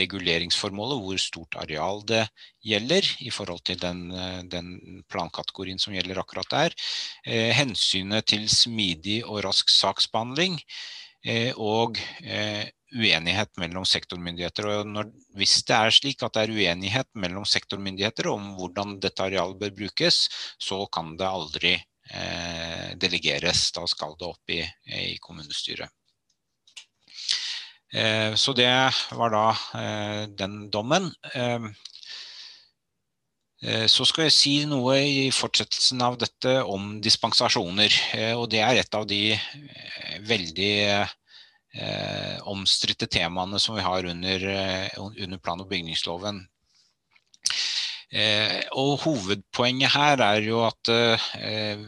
[0.00, 2.24] reguleringsformålet, hvor stort areal det
[2.66, 6.76] gjelder i forhold til den, eh, den plankategorien som gjelder akkurat der.
[7.54, 10.58] Hensynet til smidig og rask saksbehandling.
[11.56, 11.98] Og
[12.96, 14.68] uenighet mellom sektormyndigheter.
[14.70, 19.24] Og når, hvis det er slik at det er uenighet mellom sektormyndigheter om hvordan dette
[19.24, 20.20] arealet bør brukes,
[20.62, 21.74] så kan det aldri
[22.10, 23.72] Eh, delegeres.
[23.72, 24.60] Da skal det opp i,
[24.94, 25.90] i kommunestyret.
[27.94, 28.70] Eh, så det
[29.18, 29.46] var da
[29.80, 31.10] eh, den dommen.
[33.56, 37.94] Så skal jeg si noe i fortsettelsen av dette om dispensasjoner.
[38.36, 39.32] Og det er et av de
[40.28, 44.44] veldig eh, omstridte temaene som vi har under,
[45.00, 46.42] under plan- og bygningsloven.
[48.14, 51.80] Eh, og hovedpoenget her er jo at eh,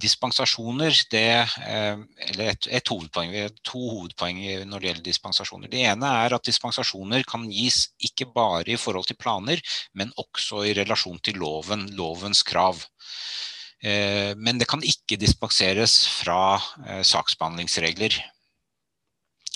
[0.00, 3.34] dispensasjoner det, eh, Eller et, et hovedpoeng,
[3.66, 5.70] to hovedpoeng når det gjelder dispensasjoner.
[5.72, 9.60] Det ene er at dispensasjoner kan gis ikke bare i forhold til planer,
[9.94, 12.80] men også i relasjon til loven, lovens krav.
[13.78, 16.58] Men det kan ikke dispenseres fra
[17.06, 18.16] saksbehandlingsregler.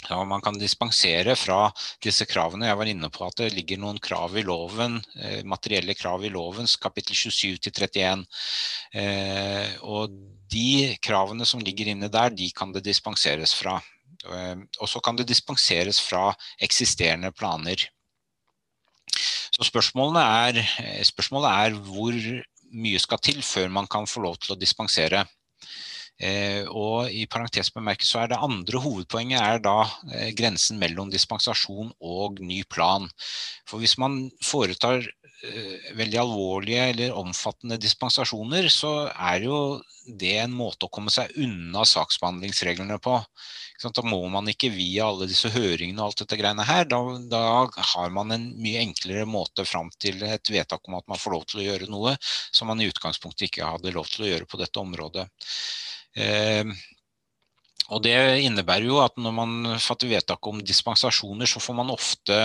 [0.08, 1.68] Ja, man kan dispensere fra
[2.02, 2.66] disse kravene.
[2.66, 6.32] Jeg var inne på at det ligger noen krav i loven, eh, materielle krav i
[6.32, 8.26] lovens kapittel 27 til 31.
[8.98, 10.10] Eh, og
[10.50, 13.78] de kravene som ligger inne der, de kan det dispenseres fra.
[14.26, 17.86] Eh, og så kan det dispenseres fra eksisterende planer.
[19.52, 22.18] Så spørsmålet er, spørsmålet er hvor
[22.72, 25.26] mye skal til før man kan få lov til å dispensere.
[26.22, 29.78] Eh, og i parentes bemerket så er det andre hovedpoenget er da
[30.12, 33.08] eh, grensen mellom dispensasjon og ny plan.
[33.66, 39.58] For hvis man foretar eh, veldig alvorlige eller omfattende dispensasjoner, så er jo
[40.06, 43.18] det en måte å komme seg unna saksbehandlingsreglene på.
[43.82, 46.86] Da må man ikke via alle disse høringene og alt dette greiene her.
[46.86, 47.00] Da,
[47.32, 47.44] da,
[47.94, 51.46] har man en mye enklere måte fram til et vedtak om at man får lov
[51.50, 54.62] til å gjøre noe som man i utgangspunktet ikke hadde lov til å gjøre på
[54.62, 55.26] dette området.
[56.16, 56.74] Eh,
[57.92, 58.14] og Det
[58.46, 62.38] innebærer jo at når man fatter vedtak om dispensasjoner, så får man ofte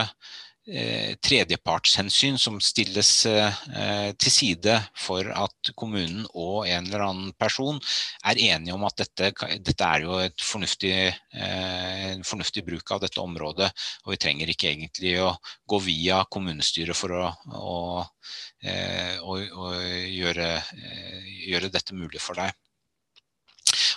[0.67, 7.79] eh, tredjepartshensyn som stilles eh, til side for at kommunen og en eller annen person
[8.27, 9.31] er enige om at dette,
[9.63, 13.71] dette er jo et fornuftig, eh, en fornuftig bruk av dette området.
[14.03, 15.31] Og vi trenger ikke egentlig å
[15.69, 19.73] gå via kommunestyret for å, å, å, å
[20.11, 20.53] gjøre,
[21.47, 22.51] gjøre dette mulig for deg.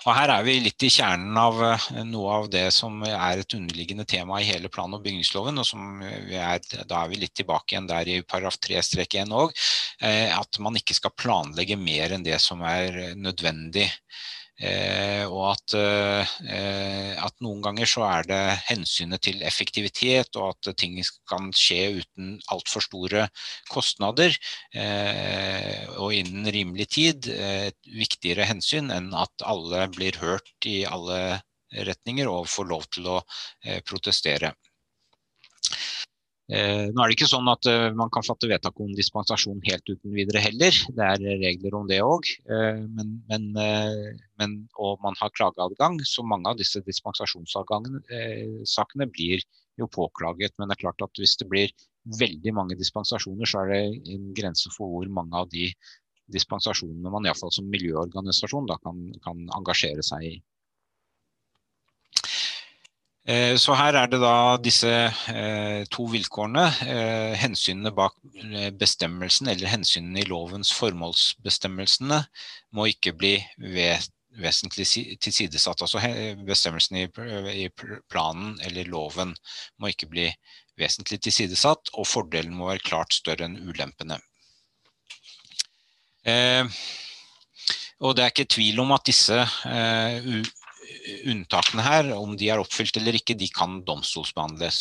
[0.07, 3.57] Og Her er vi litt i kjernen av eh, noe av det som er et
[3.57, 5.59] underliggende tema i hele plan- og bygningsloven.
[5.59, 9.55] og som er, Da er vi litt tilbake igjen der i paragraf 3-1 òg.
[10.01, 13.91] Eh, at man ikke skal planlegge mer enn det som er nødvendig.
[14.61, 20.75] Eh, og at, eh, at, noen ganger så er det hensynet til effektivitet og at
[20.77, 20.99] ting
[21.31, 23.25] kan skje uten altfor store
[23.73, 24.37] kostnader
[24.77, 31.41] eh, og innen rimelig tid, et viktigere hensyn enn at alle blir hørt i alle
[31.73, 33.21] retninger og får lov til å
[33.87, 34.53] protestere.
[36.51, 39.87] Eh, nå er det ikke sånn at eh, man kan fatte vedtak om dispensasjon helt
[39.87, 40.75] uten videre heller.
[40.97, 42.27] Det er regler om det òg.
[42.51, 43.43] Eh, men, men,
[44.41, 44.51] men,
[44.83, 49.39] og man har klageadgang, så mange av disse dispensasjonssakene blir
[49.79, 50.53] jo påklaget.
[50.59, 51.71] Men det er klart at hvis det blir
[52.19, 53.83] veldig mange dispensasjoner, så er det
[54.17, 55.65] en grense for hvor mange av de
[56.35, 60.35] dispensasjonene man iallfall som miljøorganisasjon da, kan, kan engasjere seg i.
[63.31, 66.65] Eh, så her er det da disse eh, to vilkårene.
[66.89, 68.17] Eh, hensynene bak
[68.81, 72.23] bestemmelsen eller hensynene i lovens formålsbestemmelsene
[72.75, 73.37] må ikke bli
[74.41, 74.87] vesentlig
[75.23, 75.85] tilsidesatt.
[75.85, 76.03] Altså
[76.47, 77.69] bestemmelsen i
[78.11, 79.37] planen eller loven
[79.79, 80.27] må ikke bli
[80.81, 84.17] vesentlig tilsidesatt, og fordelen må være klart større enn ulempene.
[88.01, 89.43] Og det er ikke tvil om at disse
[91.31, 94.81] unntakene her, om de er oppfylt eller ikke, de kan domstolsbehandles.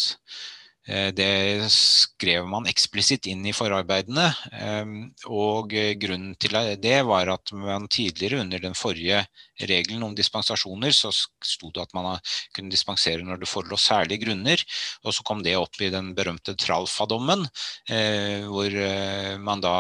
[0.90, 4.26] Eh, det skrev man eksplisitt inn i forarbeidene.
[4.58, 4.96] Ehm,
[5.30, 9.22] og grunnen til det var at man tidligere under den forrige
[9.60, 12.18] regelen om dispensasjoner, så sto det at man
[12.56, 14.64] kunne dispensere når det forelå særlige grunner.
[15.04, 17.46] Og så kom det opp i den berømte Tralfa-dommen,
[17.92, 19.76] eh, hvor eh, man da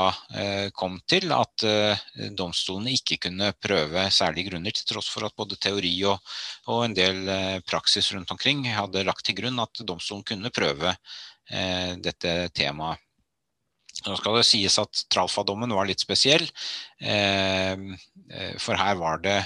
[0.76, 1.64] kom til at
[2.38, 6.19] domstolene ikke kunne prøve særlige grunner, til tross for at både teori og,
[6.69, 7.30] og en del
[7.68, 10.94] praksis rundt omkring hadde lagt til grunn at domstolen kunne prøve
[11.50, 13.02] dette temaet.
[14.08, 16.46] Nå skal det sies at Tralfa-dommen var litt spesiell,
[17.02, 19.40] eh, eh, for her var det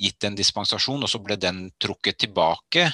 [0.00, 2.90] gitt en dispensasjon, og så ble den trukket tilbake.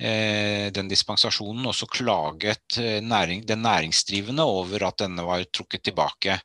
[0.00, 6.38] Den dispensasjonen, og så klaget næring, den næringsdrivende over at denne var trukket tilbake.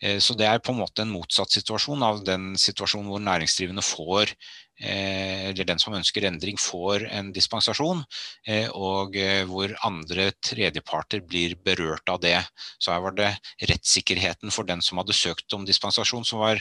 [0.00, 4.32] Så det er på en måte en motsatt situasjon av den situasjonen hvor næringsdrivende får
[4.32, 8.02] Eh, eller den som ønsker endring, får en dispensasjon,
[8.48, 12.38] eh, og eh, hvor andre tredjeparter blir berørt av det.
[12.78, 13.30] Så her var det
[13.70, 16.60] rettssikkerheten for den som hadde søkt om dispensasjon som var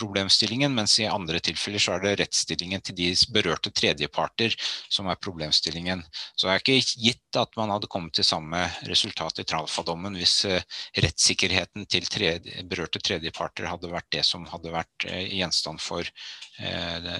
[0.00, 4.56] problemstillingen, mens i andre tilfeller så er det rettsstillingen til de berørte tredjeparter
[4.88, 6.02] som er problemstillingen.
[6.34, 10.38] Så det er ikke gitt at man hadde kommet til samme resultat i Tralfa-dommen hvis
[10.48, 10.64] eh,
[11.04, 17.12] rettssikkerheten til tredje, berørte tredjeparter hadde vært det som hadde vært eh, gjenstand for eh,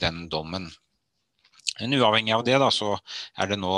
[0.00, 0.70] den dommen.
[1.80, 2.92] Men uavhengig av det da, så
[3.40, 3.74] er det nå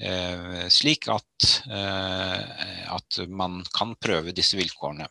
[0.00, 5.08] eh, slik at, eh, at man kan prøve disse vilkårene.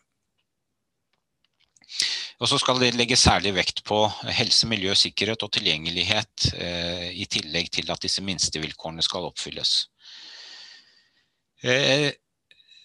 [2.40, 4.02] Og så skal det legge særlig vekt på
[4.36, 9.78] helse, miljø, sikkerhet og tilgjengelighet, eh, i tillegg til at disse minstevilkårene skal oppfylles.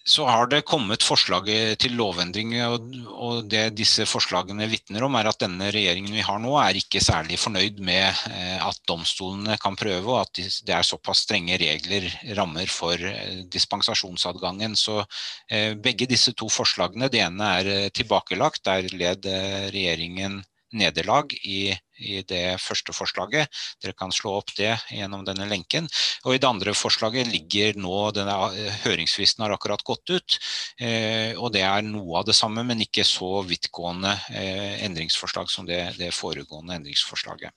[0.04, 1.46] Så har det kommet forslag
[1.78, 6.56] til lovendring, og det disse forslagene vitner om, er at denne regjeringen vi har nå,
[6.58, 11.22] er ikke særlig fornøyd med eh, at domstolene kan prøve, og at det er såpass
[11.28, 14.74] strenge regler, rammer for eh, dispensasjonsadgangen.
[14.74, 15.04] Så
[15.46, 19.30] eh, begge disse to forslagene, det ene er tilbakelagt, der led
[19.70, 20.42] regjeringen
[20.76, 23.50] nederlag i, i, det første forslaget.
[23.82, 25.88] Dere kan slå opp det gjennom denne lenken.
[26.26, 30.38] Og i det andre forslaget ligger nå denne eh, Høringsfristen har akkurat gått ut.
[30.80, 35.68] Eh, og det er noe av det samme, men ikke så vidtgående eh, endringsforslag som
[35.68, 37.54] det, det foregående endringsforslaget.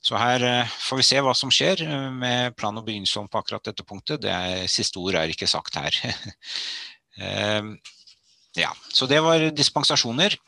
[0.00, 3.42] Så her eh, får vi se hva som skjer eh, med plan og begynnelse på
[3.42, 4.22] akkurat dette punktet.
[4.24, 6.00] Det er, siste ord er ikke sagt her.
[8.64, 10.38] ja, så det var dispensasjoner.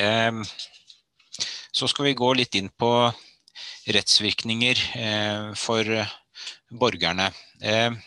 [0.00, 0.42] Ehm,
[1.72, 2.90] så skal vi gå litt inn på
[3.94, 5.90] rettsvirkninger eh, for
[6.74, 7.30] borgerne.
[7.62, 7.98] Ehm,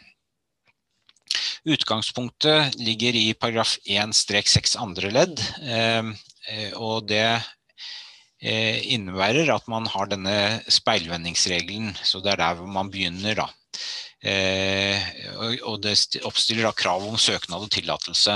[1.68, 6.14] utgangspunktet ligger i paragraf 1-6 andre ledd, ehm,
[6.52, 7.28] eh, og det
[8.42, 10.36] eh, innebærer at man har denne
[10.72, 13.50] speilvendingsregelen, så det er der hvor man begynner da.
[15.70, 15.94] Og det
[16.26, 18.34] oppstiller da krav om søknad og tillatelse.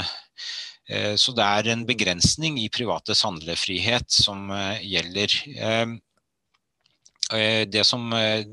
[0.91, 5.35] Eh, så det er en begrensning i privates handlefrihet som eh, gjelder.
[5.57, 5.99] Eh,
[7.71, 8.09] det som,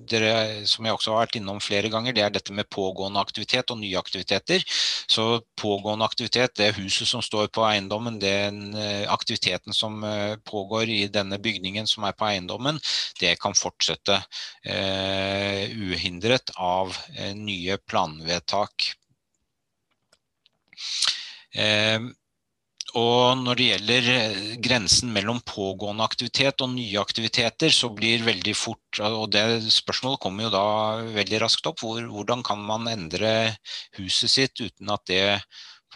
[0.06, 3.72] dere, som, jeg også har vært innom flere ganger, det er dette med pågående aktivitet
[3.74, 4.62] og nye aktiviteter.
[5.10, 8.76] Så pågående aktivitet, det huset som står på eiendommen, den
[9.10, 9.98] aktiviteten som
[10.46, 12.78] pågår i denne bygningen som er på eiendommen,
[13.18, 14.20] det kan fortsette
[14.62, 16.94] eh, uhindret av
[17.34, 18.92] nye planvedtak.
[21.58, 22.14] Uh,
[22.96, 28.54] og når det gjelder eh, grensen mellom pågående aktivitet og nye aktiviteter, så blir veldig
[28.56, 29.44] fort Og det
[29.74, 30.64] spørsmålet kommer jo da
[31.12, 31.82] veldig raskt opp.
[31.84, 33.56] Hvor, hvordan kan man endre
[33.98, 35.24] huset sitt uten at det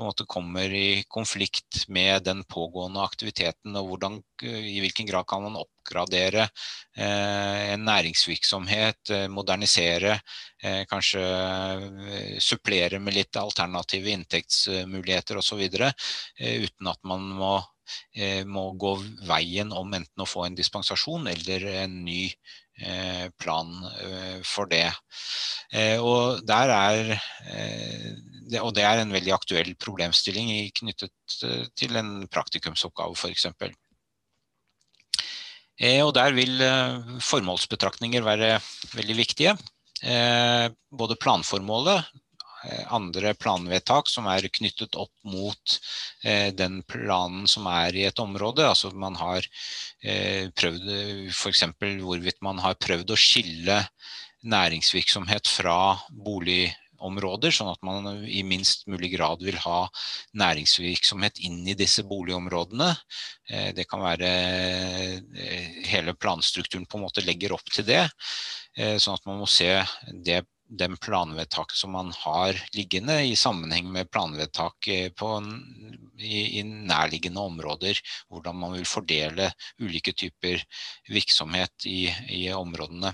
[0.02, 5.44] en måte kommer i konflikt med den pågående aktiviteten, og hvordan, i hvilken grad kan
[5.46, 6.48] man oppgradere
[6.96, 10.18] eh, en næringsvirksomhet, eh, modernisere,
[10.62, 17.54] eh, kanskje eh, supplere med litt alternative inntektsmuligheter osv., eh, uten at man må,
[18.16, 18.96] eh, må gå
[19.28, 22.61] veien om enten å få en dispensasjon eller en ny Eh,
[23.38, 23.70] plan
[24.00, 24.88] eh, for det.
[25.72, 27.12] Eh, og, er,
[28.60, 30.50] og det er en veldig aktuell problemstilling
[30.80, 31.12] knyttet
[31.78, 33.48] til en praktikumsoppgave f.eks.
[36.02, 36.60] Og der vil
[37.24, 38.60] formålsbetraktninger være
[38.92, 39.56] veldig viktige.
[39.98, 42.12] Både planformålet,
[42.94, 45.76] andre planvedtak som er knyttet opp mot
[46.58, 48.64] den planen som er i et område.
[48.68, 49.46] Altså man har
[50.02, 50.88] Eh, prøvd
[51.30, 51.62] f.eks.
[52.02, 53.76] hvorvidt man har prøvd å skille
[54.50, 55.94] næringsvirksomhet fra
[56.26, 59.84] boligområder, sånn at man i minst mulig grad vil ha
[60.42, 62.90] næringsvirksomhet inn i disse boligområdene.
[63.46, 64.32] Eh, det kan være
[65.38, 68.02] eh, hele planstrukturen på en måte legger opp til det,
[68.72, 69.68] sånn at man må se
[70.24, 70.38] det
[70.78, 74.88] den planvedtaket som man har liggende i sammenheng med planvedtak
[75.18, 75.30] på,
[76.18, 77.98] i, i, nærliggende områder.
[78.32, 79.50] Hvordan man vil fordele
[79.82, 80.64] ulike typer
[81.10, 83.12] virksomhet i, i områdene.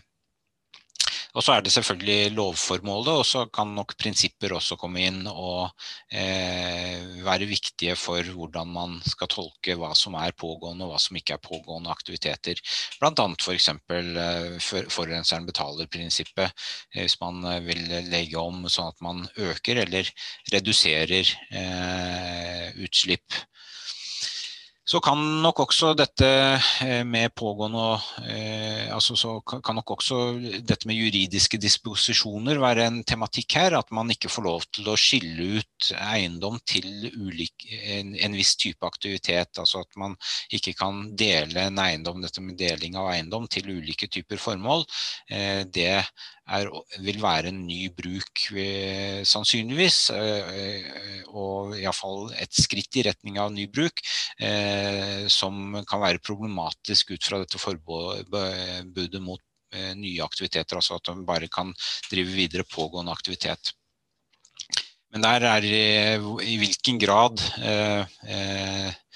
[1.36, 5.68] Og så er det selvfølgelig lovformålet, og så kan nok prinsipper også komme inn og
[6.08, 11.18] eh, være viktige for hvordan man skal tolke hva som er pågående og hva som
[11.20, 12.62] ikke er pågående aktiviteter.
[13.04, 13.68] Annet f.eks.
[13.68, 16.64] Eh, for, forurenseren betaler-prinsippet,
[16.94, 20.08] eh, hvis man eh, vil legge om sånn at man øker eller
[20.54, 23.42] reduserer eh, utslipp
[24.88, 26.28] så kan nok også dette
[26.80, 30.20] eh, med pågående eh, altså så kan nok også
[30.64, 33.76] dette med juridiske disposisjoner være en tematikk her.
[33.76, 36.88] At man ikke får lov til å skille ut eiendom til
[37.18, 39.60] ulik, en, en, viss type aktivitet.
[39.60, 40.16] Altså at man
[40.56, 44.86] ikke kan dele en eiendom, dette med deling av eiendom til ulike typer formål.
[45.28, 45.90] Eh, det
[46.48, 46.72] er,
[47.04, 48.46] vil være en ny bruk,
[49.28, 49.98] sannsynligvis.
[51.28, 54.00] Og iallfall et skritt i retning av ny bruk,
[54.40, 54.77] eh,
[55.32, 59.42] som kan være problematisk ut fra dette forbudet mot
[59.98, 60.78] nye aktiviteter.
[60.78, 61.74] Altså at de bare kan
[62.10, 63.74] drive videre pågående aktivitet.
[65.12, 65.64] Men der er
[66.44, 69.12] i hvilken grad eh,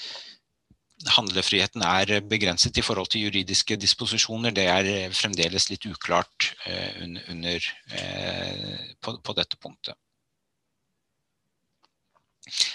[1.16, 7.02] handlefriheten er begrenset i forhold til juridiske disposisjoner, det er fremdeles litt uklart eh,
[7.32, 7.68] under,
[7.98, 9.98] eh, på, på, dette punktet.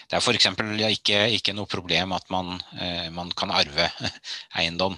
[0.10, 0.50] Det er f.eks.
[0.90, 3.90] Ikke, ikke noe problem at man, eh, man kan arve
[4.60, 4.98] eiendom,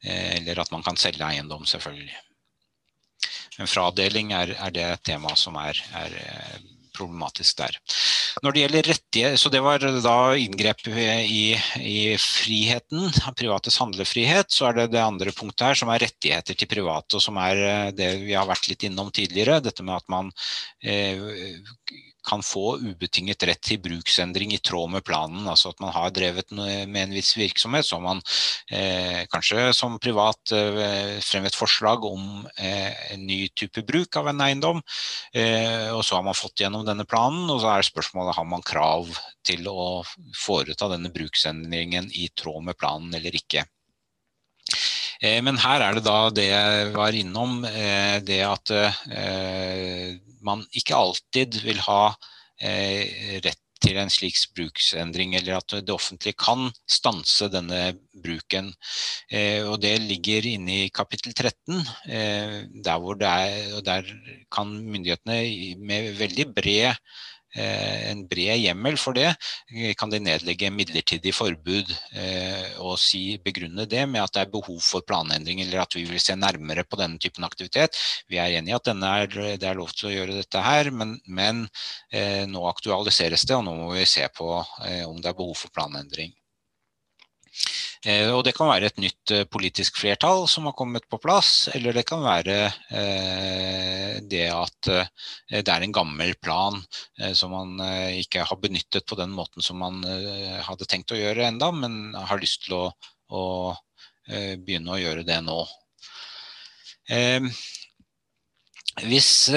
[0.00, 2.16] eller at man kan selge eiendom, selvfølgelig.
[3.58, 6.14] Men fradeling er, er det tema som er, er
[6.96, 7.76] problematisk der.
[8.44, 13.08] Når det gjelder rettighet, så Det var da inngrep i, i friheten,
[13.38, 14.52] privates handlefrihet.
[14.52, 17.64] Så er det det andre punktet her som er rettigheter til private, og som er
[17.70, 19.60] eh, det vi har vært litt innom tidligere.
[19.64, 20.32] Dette med at man
[20.82, 21.20] eh,
[22.26, 25.46] kan få ubetinget rett til bruksendring i tråd med planen.
[25.48, 28.22] Altså at man har drevet med en viss virksomhet, så har man
[28.70, 34.44] eh, kanskje som privat eh, fremmet forslag om eh, en ny type bruk av en
[34.46, 34.82] eiendom.
[35.32, 38.64] Eh, og så har man fått gjennom denne planen, og så er spørsmålet har man
[38.66, 39.10] krav
[39.46, 40.02] til å
[40.36, 43.64] foreta denne bruksendringen i tråd med planen eller ikke.
[45.20, 48.72] Eh, men her er det da det jeg var innom, eh, det at
[50.44, 52.14] man ikke alltid vil ha
[52.60, 58.72] eh, rett til en slik bruksendring, eller at det offentlige kan stanse denne bruken.
[59.32, 61.80] Eh, og Det ligger inne i kapittel 13,
[62.12, 64.12] eh, der, er, der
[64.52, 65.40] kan myndighetene
[65.80, 66.94] med veldig bred
[68.12, 69.28] en bred hjemmel for det,
[69.74, 74.52] eh, kan de nedlegge midlertidig forbud eh, og si, begrunne det med at det er
[74.52, 77.98] behov for planendring eller at vi vil se nærmere på denne typen aktivitet.
[78.30, 81.16] Vi er enig i at er, det er lov til å gjøre dette her, men,
[81.26, 81.66] men
[82.50, 86.32] nå aktualiseres det, og nå må vi se på om det er behov for planendring.
[88.08, 91.68] Eh, og det kan være et nytt eh, politisk flertall som har kommet på plass,
[91.76, 92.56] eller det kan være
[92.96, 94.88] eh, det at
[95.50, 96.78] det er en gammel plan
[97.36, 97.80] som man
[98.16, 100.00] ikke har benyttet på den måten som man
[100.64, 102.82] hadde tenkt å gjøre enda, men har lyst til å,
[103.32, 103.42] å
[104.28, 105.58] begynne å gjøre det nå.
[108.98, 109.50] Hvis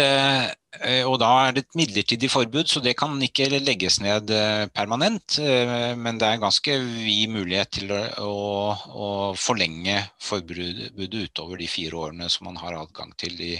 [0.81, 4.65] Eh, og da er det et midlertidig forbud, så det kan ikke legges ned eh,
[4.73, 5.37] permanent.
[5.37, 11.99] Eh, men det er ganske vid mulighet til å, å forlenge forbudet utover de fire
[12.07, 13.53] årene som man har adgang til i,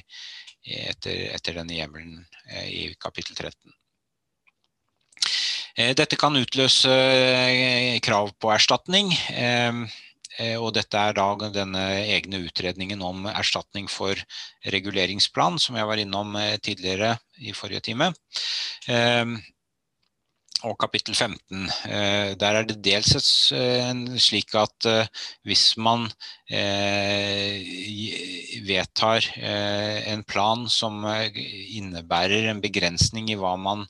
[0.63, 2.23] etter, etter, denne hjemmelen
[2.65, 3.55] i kapittel 13.
[5.97, 6.93] Dette kan utløse
[8.05, 9.09] krav på erstatning.
[10.41, 11.83] Eh, og dette er da denne
[12.15, 14.17] egne utredningen om erstatning for
[14.73, 18.13] reguleringsplan, som jeg var innom eh, tidligere i forrige time.
[18.89, 19.25] Eh,
[20.63, 21.65] og kapittel 15.
[22.39, 23.09] Der er det dels
[24.23, 24.87] slik at
[25.43, 26.05] hvis man
[28.69, 33.83] vedtar en plan som innebærer en begrensning i hva man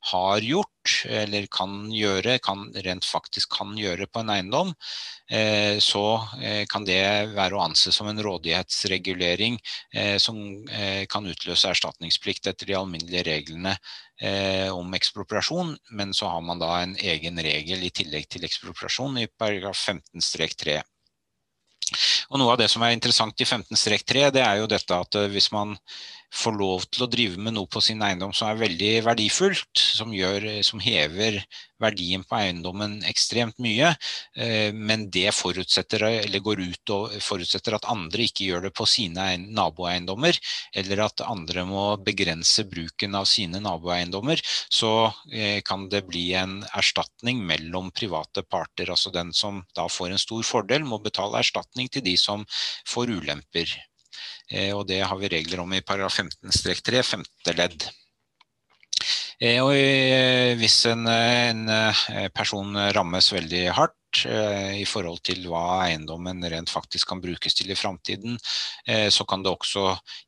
[0.00, 4.72] har gjort eller kan gjøre, kan, rent faktisk kan gjøre på en eiendom,
[5.30, 6.04] eh, så
[6.40, 7.00] eh, kan det
[7.34, 9.58] være å anse som en rådighetsregulering
[9.94, 10.38] eh, som
[11.10, 13.76] kan utløse erstatningsplikt etter de alminnelige reglene
[14.74, 19.28] om ekspropriasjon, men så har man da en egen regel i tillegg til ekspropriasjon i
[19.30, 20.80] paragraf 15-3.
[22.32, 25.52] Og Noe av det som er interessant i 15-3, det er jo dette at hvis
[25.54, 25.76] man
[26.34, 30.12] får lov til å drive med noe på sin eiendom som er veldig verdifullt, som,
[30.14, 31.40] gjør, som hever
[31.80, 33.92] verdien på eiendommen ekstremt mye,
[34.36, 36.04] eh, men det forutsetter,
[36.44, 40.38] går ut og forutsetter at andre ikke gjør det på sine naboeiendommer,
[40.76, 44.92] eller at andre må begrense bruken av sine naboeiendommer, så
[45.32, 48.90] eh, kan det bli en erstatning mellom private parter.
[48.92, 52.44] Altså den som da får en stor fordel, må betale erstatning til de som
[52.88, 53.78] får ulemper.
[54.48, 57.88] Eh, og det har vi regler om i paragraf 15-3, femte ledd.
[59.38, 61.68] Eh, og eh, hvis en, en,
[62.34, 67.76] person rammes veldig hardt i forhold til hva eiendommen rent faktisk kan brukes til i
[67.76, 68.38] framtiden,
[69.12, 69.82] så kan det også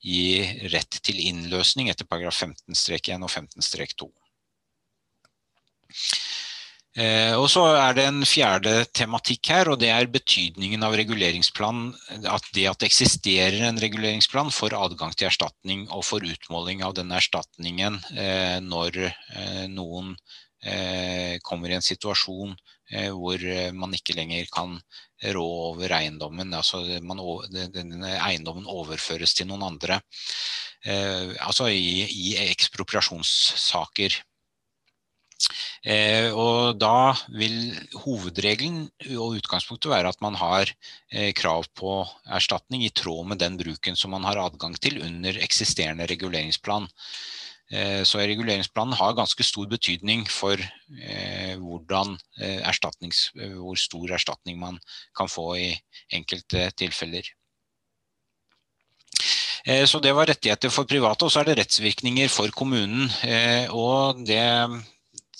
[0.04, 4.10] gi rett til innløsning etter paragraf 15-1 og 15-2.
[6.98, 11.84] Eh, og så er det en fjerde tematikk her, og det er betydningen av reguleringsplan.
[12.26, 16.96] At det at det eksisterer en reguleringsplan for adgang til erstatning og for utmåling av
[16.98, 20.16] denne erstatningen eh, når eh, noen
[21.40, 22.50] kommer i en situasjon
[23.16, 24.74] hvor man ikke lenger kan
[25.32, 26.52] rå over eiendommen.
[26.52, 27.22] Altså man,
[27.72, 30.02] denne eiendommen overføres til noen andre.
[30.84, 34.18] Altså i, i ekspropriasjonssaker.
[35.84, 37.72] Eh, og da vil
[38.02, 38.84] hovedregelen
[39.16, 40.68] og utgangspunktet være at man har
[41.12, 45.40] eh, krav på erstatning i tråd med den bruken som man har adgang til under
[45.40, 46.90] eksisterende reguleringsplan.
[47.70, 52.62] Eh, så reguleringsplanen har ganske stor betydning for eh, hvordan, eh,
[53.56, 54.80] hvor stor erstatning man
[55.16, 55.68] kan få i
[56.12, 57.22] enkelte tilfeller.
[59.66, 63.06] Eh, så det var rettigheter for private, og så er det rettsvirkninger for kommunen.
[63.70, 64.42] Og det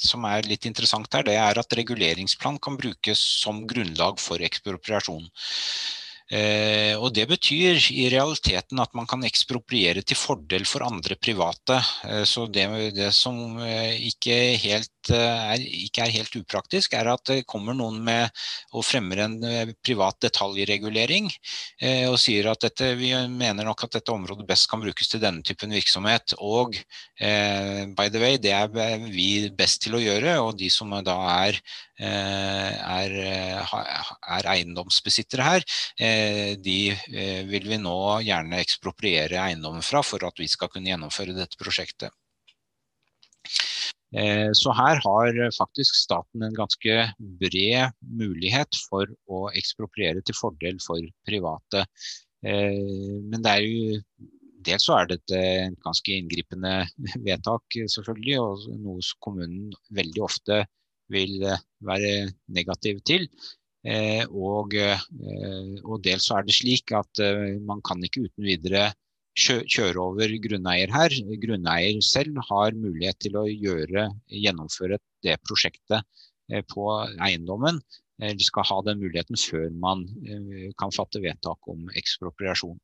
[0.01, 5.27] som er litt interessant her, det er at reguleringsplan kan brukes som grunnlag for ekspropriasjon.
[6.31, 11.81] Eh, og Det betyr i realiteten at man kan ekspropriere til fordel for andre private.
[12.06, 17.24] Eh, så det, det som eh, ikke, helt, er, ikke, er, helt upraktisk, er at
[17.31, 18.28] det kommer noen med
[18.77, 19.36] og fremmer en
[19.85, 21.31] privat detaljregulering
[22.10, 25.44] og sier at dette, vi mener nok at dette området best kan brukes til denne
[25.47, 26.35] typen virksomhet.
[26.39, 26.77] Og
[27.16, 28.68] by the way, det er
[29.06, 31.16] vi best til å gjøre, og de som da
[31.47, 31.60] er
[32.01, 33.72] Eh, er, eh,
[34.36, 35.64] er eiendomsbesittere her,
[36.01, 36.78] eh, de
[37.51, 42.09] vil vi nå gjerne ekspropriere eiendommen fra for at vi skal kunne gjennomføre dette prosjektet.
[44.10, 46.94] Så her har faktisk staten en ganske
[47.38, 51.84] bred mulighet for å ekspropriere til fordel for private.
[52.42, 54.00] Men det er jo
[54.66, 56.72] Dels så er dette et ganske inngripende
[57.26, 60.58] vedtak, selvfølgelig, og noe kommunen veldig ofte
[61.12, 63.26] vil eh, være negativ til.
[63.80, 65.06] Eh, og, eh,
[65.84, 67.22] og dels så er det slik at
[67.64, 68.90] man kan ikke uten videre
[69.39, 71.15] kjøre over grunneier her.
[71.43, 76.07] Grunneier selv har mulighet til å gjøre, gjennomføre det prosjektet
[76.73, 76.86] på
[77.23, 77.81] eiendommen.
[78.20, 80.05] Eller skal ha den muligheten før man
[80.78, 82.77] kan fatte vedtak om ekspropriasjon.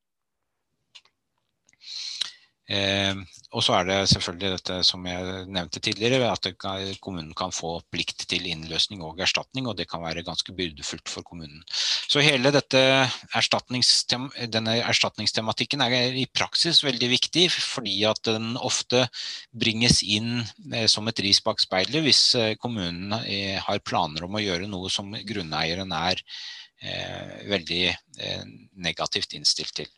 [2.66, 3.14] Eh,
[3.54, 7.76] og så er det selvfølgelig dette som jeg nevnte tidligere, at kan, kommunen kan få
[7.94, 11.62] plikt til innløsning og erstatning, og det kan være ganske byrdefullt for kommunen.
[12.10, 19.06] Så hele erstatningstem denne erstatningstematikken er i praksis veldig viktig, fordi at den ofte
[19.54, 24.34] bringes inn eh, som et ris bak speilet hvis eh, kommunen eh, har planer om
[24.34, 26.22] å gjøre noe som grunneieren er
[26.82, 28.42] eh, veldig eh,
[28.74, 29.90] negativt innstilt til.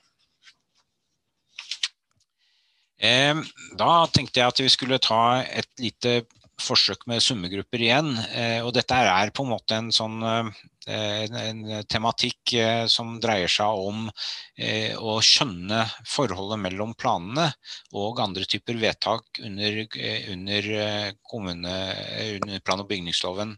[2.99, 6.23] Da tenkte jeg at vi skulle ta et lite
[6.63, 8.11] forsøk med summegrupper igjen.
[8.35, 10.51] Eh, og dette er på en måte en sånn eh,
[10.89, 17.51] en tematikk eh, som dreier seg om å skjønne forholdet mellom planene
[17.95, 19.85] og andre typer vedtak under,
[20.33, 20.71] under,
[21.31, 21.75] kommune,
[22.41, 23.55] under plan- og bygningsloven.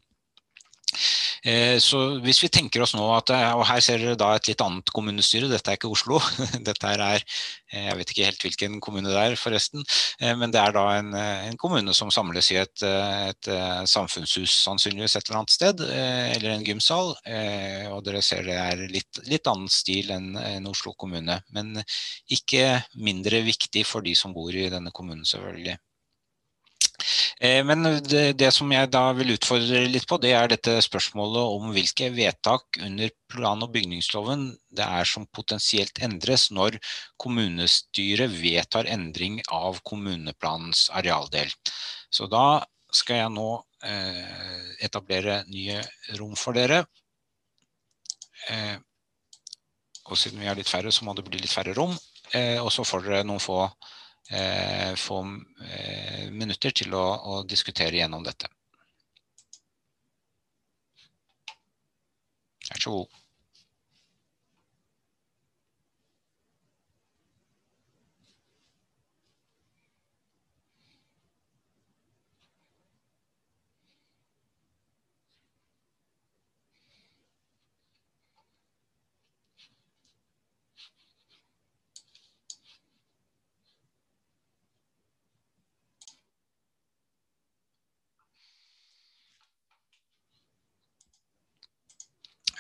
[1.40, 4.50] Eh, så hvis vi tenker oss nå at eh, Og her ser dere da et
[4.50, 6.20] litt annet kommunestyre, dette er ikke Oslo.
[6.68, 7.24] Dette er eh,
[7.72, 9.84] Jeg vet ikke helt hvilken kommune det er, forresten.
[10.20, 13.48] Men det er da en, en kommune som samles i et, et,
[13.88, 15.84] samfunnshus, sannsynligvis et eller annet sted.
[15.86, 17.14] Eller en gymsal.
[17.94, 21.40] Og dere ser det er litt, litt annen stil enn en Oslo kommune.
[21.54, 21.78] Men
[22.28, 25.78] ikke mindre viktig for de som bor i denne kommunen, selvfølgelig.
[27.40, 31.54] Eh, men det, det, som jeg da vil utfordre litt på, det er dette spørsmålet
[31.56, 36.78] om hvilke vedtak under plan- og bygningsloven det er som potensielt endres når
[37.20, 41.52] kommunestyret vedtar endring av kommuneplanens arealdel.
[42.10, 42.62] Så da
[42.92, 43.48] skal jeg nå
[43.86, 45.80] eh, etablere nye
[46.18, 46.82] rom for dere.
[48.50, 48.76] Eh,
[50.10, 51.94] og siden vi er litt færre, så må det bli litt færre rom.
[52.30, 53.56] Og så får dere noen få,
[55.00, 55.20] få
[56.30, 58.46] minutter til å, å diskutere gjennom dette.
[62.70, 63.19] Vær så god.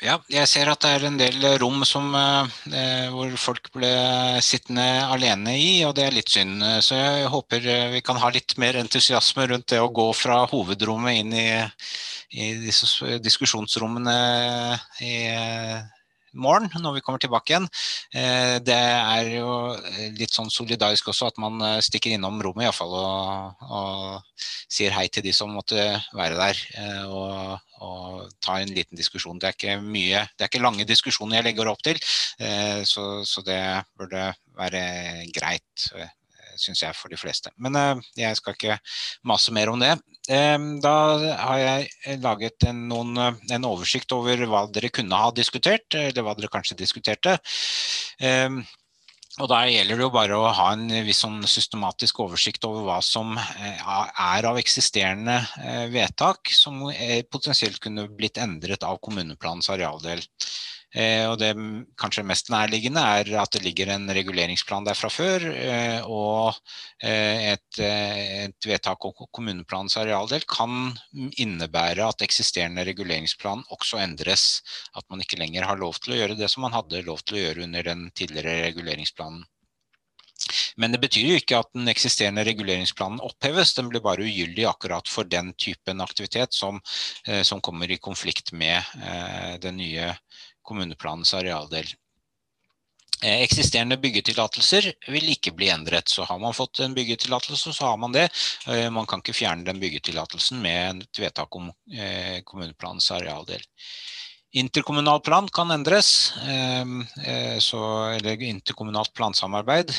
[0.00, 3.90] Ja, jeg ser at det er en del rom som, eh, hvor folk ble
[4.40, 6.64] sittende alene i, og det er litt synd.
[6.80, 11.20] Så jeg håper vi kan ha litt mer entusiasme rundt det å gå fra hovedrommet
[11.20, 11.46] inn i,
[12.32, 14.16] i disse diskusjonsrommene
[15.04, 15.14] i
[16.32, 17.68] morgen når vi kommer tilbake igjen.
[18.64, 19.52] Det er jo
[20.16, 24.96] litt sånn solidarisk også at man stikker innom rommet i hvert fall og, og sier
[24.96, 26.62] hei til de som måtte være der
[27.10, 29.40] og, og ta en liten diskusjon.
[29.40, 32.00] Det er ikke mye, det er ikke lange diskusjoner jeg legger opp til,
[32.88, 33.60] så, så det
[33.98, 34.84] burde være
[35.34, 35.90] greit
[36.60, 37.52] synes jeg, for de fleste.
[37.62, 38.78] Men jeg skal ikke
[39.28, 39.94] mase mer om det.
[40.28, 40.94] Da
[41.40, 46.36] har jeg laget en, noen, en, oversikt over hva dere kunne ha diskutert, eller hva
[46.38, 47.38] dere kanskje diskuterte.
[49.38, 52.96] Og da gjelder det jo bare å ha en viss sånn systematisk oversikt over hva
[53.04, 55.36] som er av eksisterende
[55.92, 56.82] vedtak som
[57.30, 60.24] potensielt kunne blitt endret av kommuneplanens arealdel.
[60.90, 61.52] Og det
[62.00, 65.44] kanskje mest nærliggende er at det ligger en reguleringsplan der fra før,
[66.10, 66.56] og
[67.06, 70.90] et, et vedtak om kommuneplanens arealdel kan
[71.38, 74.48] innebære at eksisterende reguleringsplan også endres.
[74.98, 77.38] At man ikke lenger har lov til å gjøre det som man hadde lov til
[77.38, 79.46] å gjøre under den tidligere reguleringsplanen.
[80.80, 85.08] Men det betyr jo ikke at den eksisterende reguleringsplanen oppheves, den blir bare ugyldig akkurat
[85.08, 86.80] for den typen aktivitet som,
[87.44, 88.80] som kommer i konflikt med
[89.62, 90.14] den nye
[90.62, 91.88] kommuneplanens arealdel.
[93.20, 98.14] Eksisterende byggetillatelser vil ikke bli endret, så har man fått en byggetillatelse så har man
[98.16, 98.30] det.
[98.92, 101.68] Man kan ikke fjerne den byggetillatelsen med et vedtak om
[102.48, 103.60] kommuneplanens arealdel.
[104.50, 106.32] Interkommunal plan kan endres,
[107.62, 107.80] så,
[108.16, 109.92] eller interkommunalt plansamarbeid,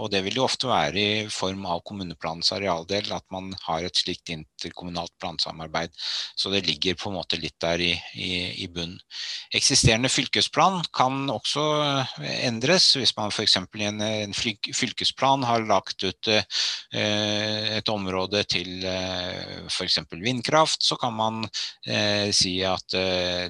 [0.00, 4.00] og det vil jo ofte være i form av kommuneplanens arealdel at man har et
[4.00, 5.92] slikt interkommunalt plansamarbeid.
[6.32, 8.30] Så det ligger på en måte litt der i, i,
[8.64, 8.96] i bunnen.
[9.52, 11.66] Eksisterende fylkesplan kan også
[12.46, 18.88] endres hvis man eksempel i en, en fylkesplan har lagt ut et område til
[19.84, 21.44] eksempel vindkraft, så kan man
[22.32, 22.96] si at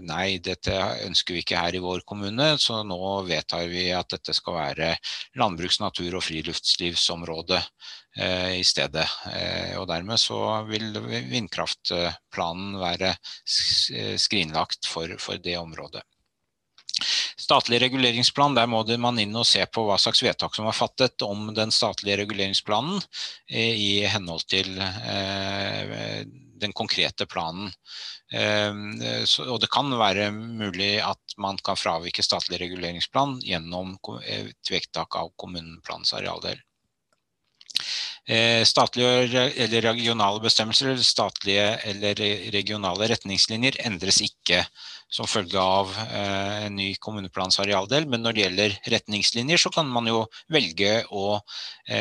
[0.03, 0.75] nei, nei, dette
[1.07, 2.99] ønsker vi ikke her i vår kommune, så nå
[3.29, 4.91] vedtar vi at dette skal være
[5.39, 9.07] landbruks-, natur- og friluftslivsområde eh, i stedet.
[9.33, 10.41] Eh, og dermed så
[10.71, 10.93] vil
[11.31, 13.15] vindkraftplanen være
[13.47, 16.05] skrinlagt for, for det området.
[17.37, 21.23] Statlig reguleringsplan, der må man inn og se på hva slags vedtak som var fattet
[21.27, 23.03] om den statlige reguleringsplanen
[23.53, 24.73] i henhold til
[26.61, 27.73] den konkrete planen.
[28.33, 35.31] Og det kan være mulig at man kan fravike statlig reguleringsplan gjennom et vedtak av
[35.39, 36.59] kommuneplanens arealdel.
[38.67, 42.19] Statlige eller regionale bestemmelser statlige eller
[42.51, 44.65] regionale retningslinjer endres ikke
[45.13, 50.09] som følge av en ny kommuneplans arealdel, men når det gjelder retningslinjer så kan man
[50.11, 51.39] jo velge å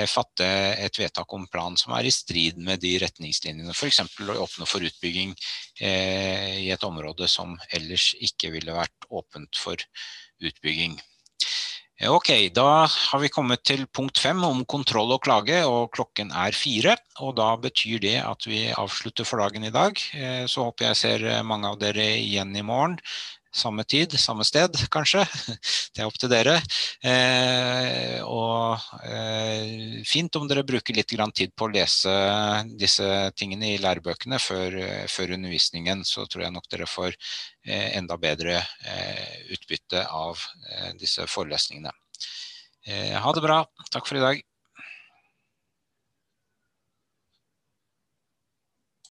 [0.10, 0.48] fatte
[0.82, 4.84] et vedtak om plan som er i strid med de retningslinjene, eksempel å åpne for
[4.86, 5.36] utbygging
[5.86, 9.78] i et område som ellers ikke ville vært åpent for
[10.42, 10.98] utbygging.
[12.04, 16.52] Ok, da har vi kommet til punkt 5 om kontroll og klage, og klokken er
[16.52, 16.92] 4,
[17.24, 19.96] og da betyr det at vi avslutter for dagen i dag.
[20.52, 22.98] Så håper jeg ser mange av dere igjen i morgen,
[23.56, 25.24] samme tid, samme sted kanskje,
[25.96, 26.56] det er opp til dere.
[28.28, 28.80] Og
[30.08, 32.16] fint om dere bruker litt tid på å lese
[32.80, 33.08] disse
[33.40, 34.80] tingene i lærebøkene før,
[35.12, 37.16] før undervisningen, så tror jeg nok dere får
[37.66, 38.60] enda bedre
[39.56, 40.42] utbytte av
[41.00, 41.94] disse forelesningene.
[42.86, 44.44] Ha det bra, takk for i dag.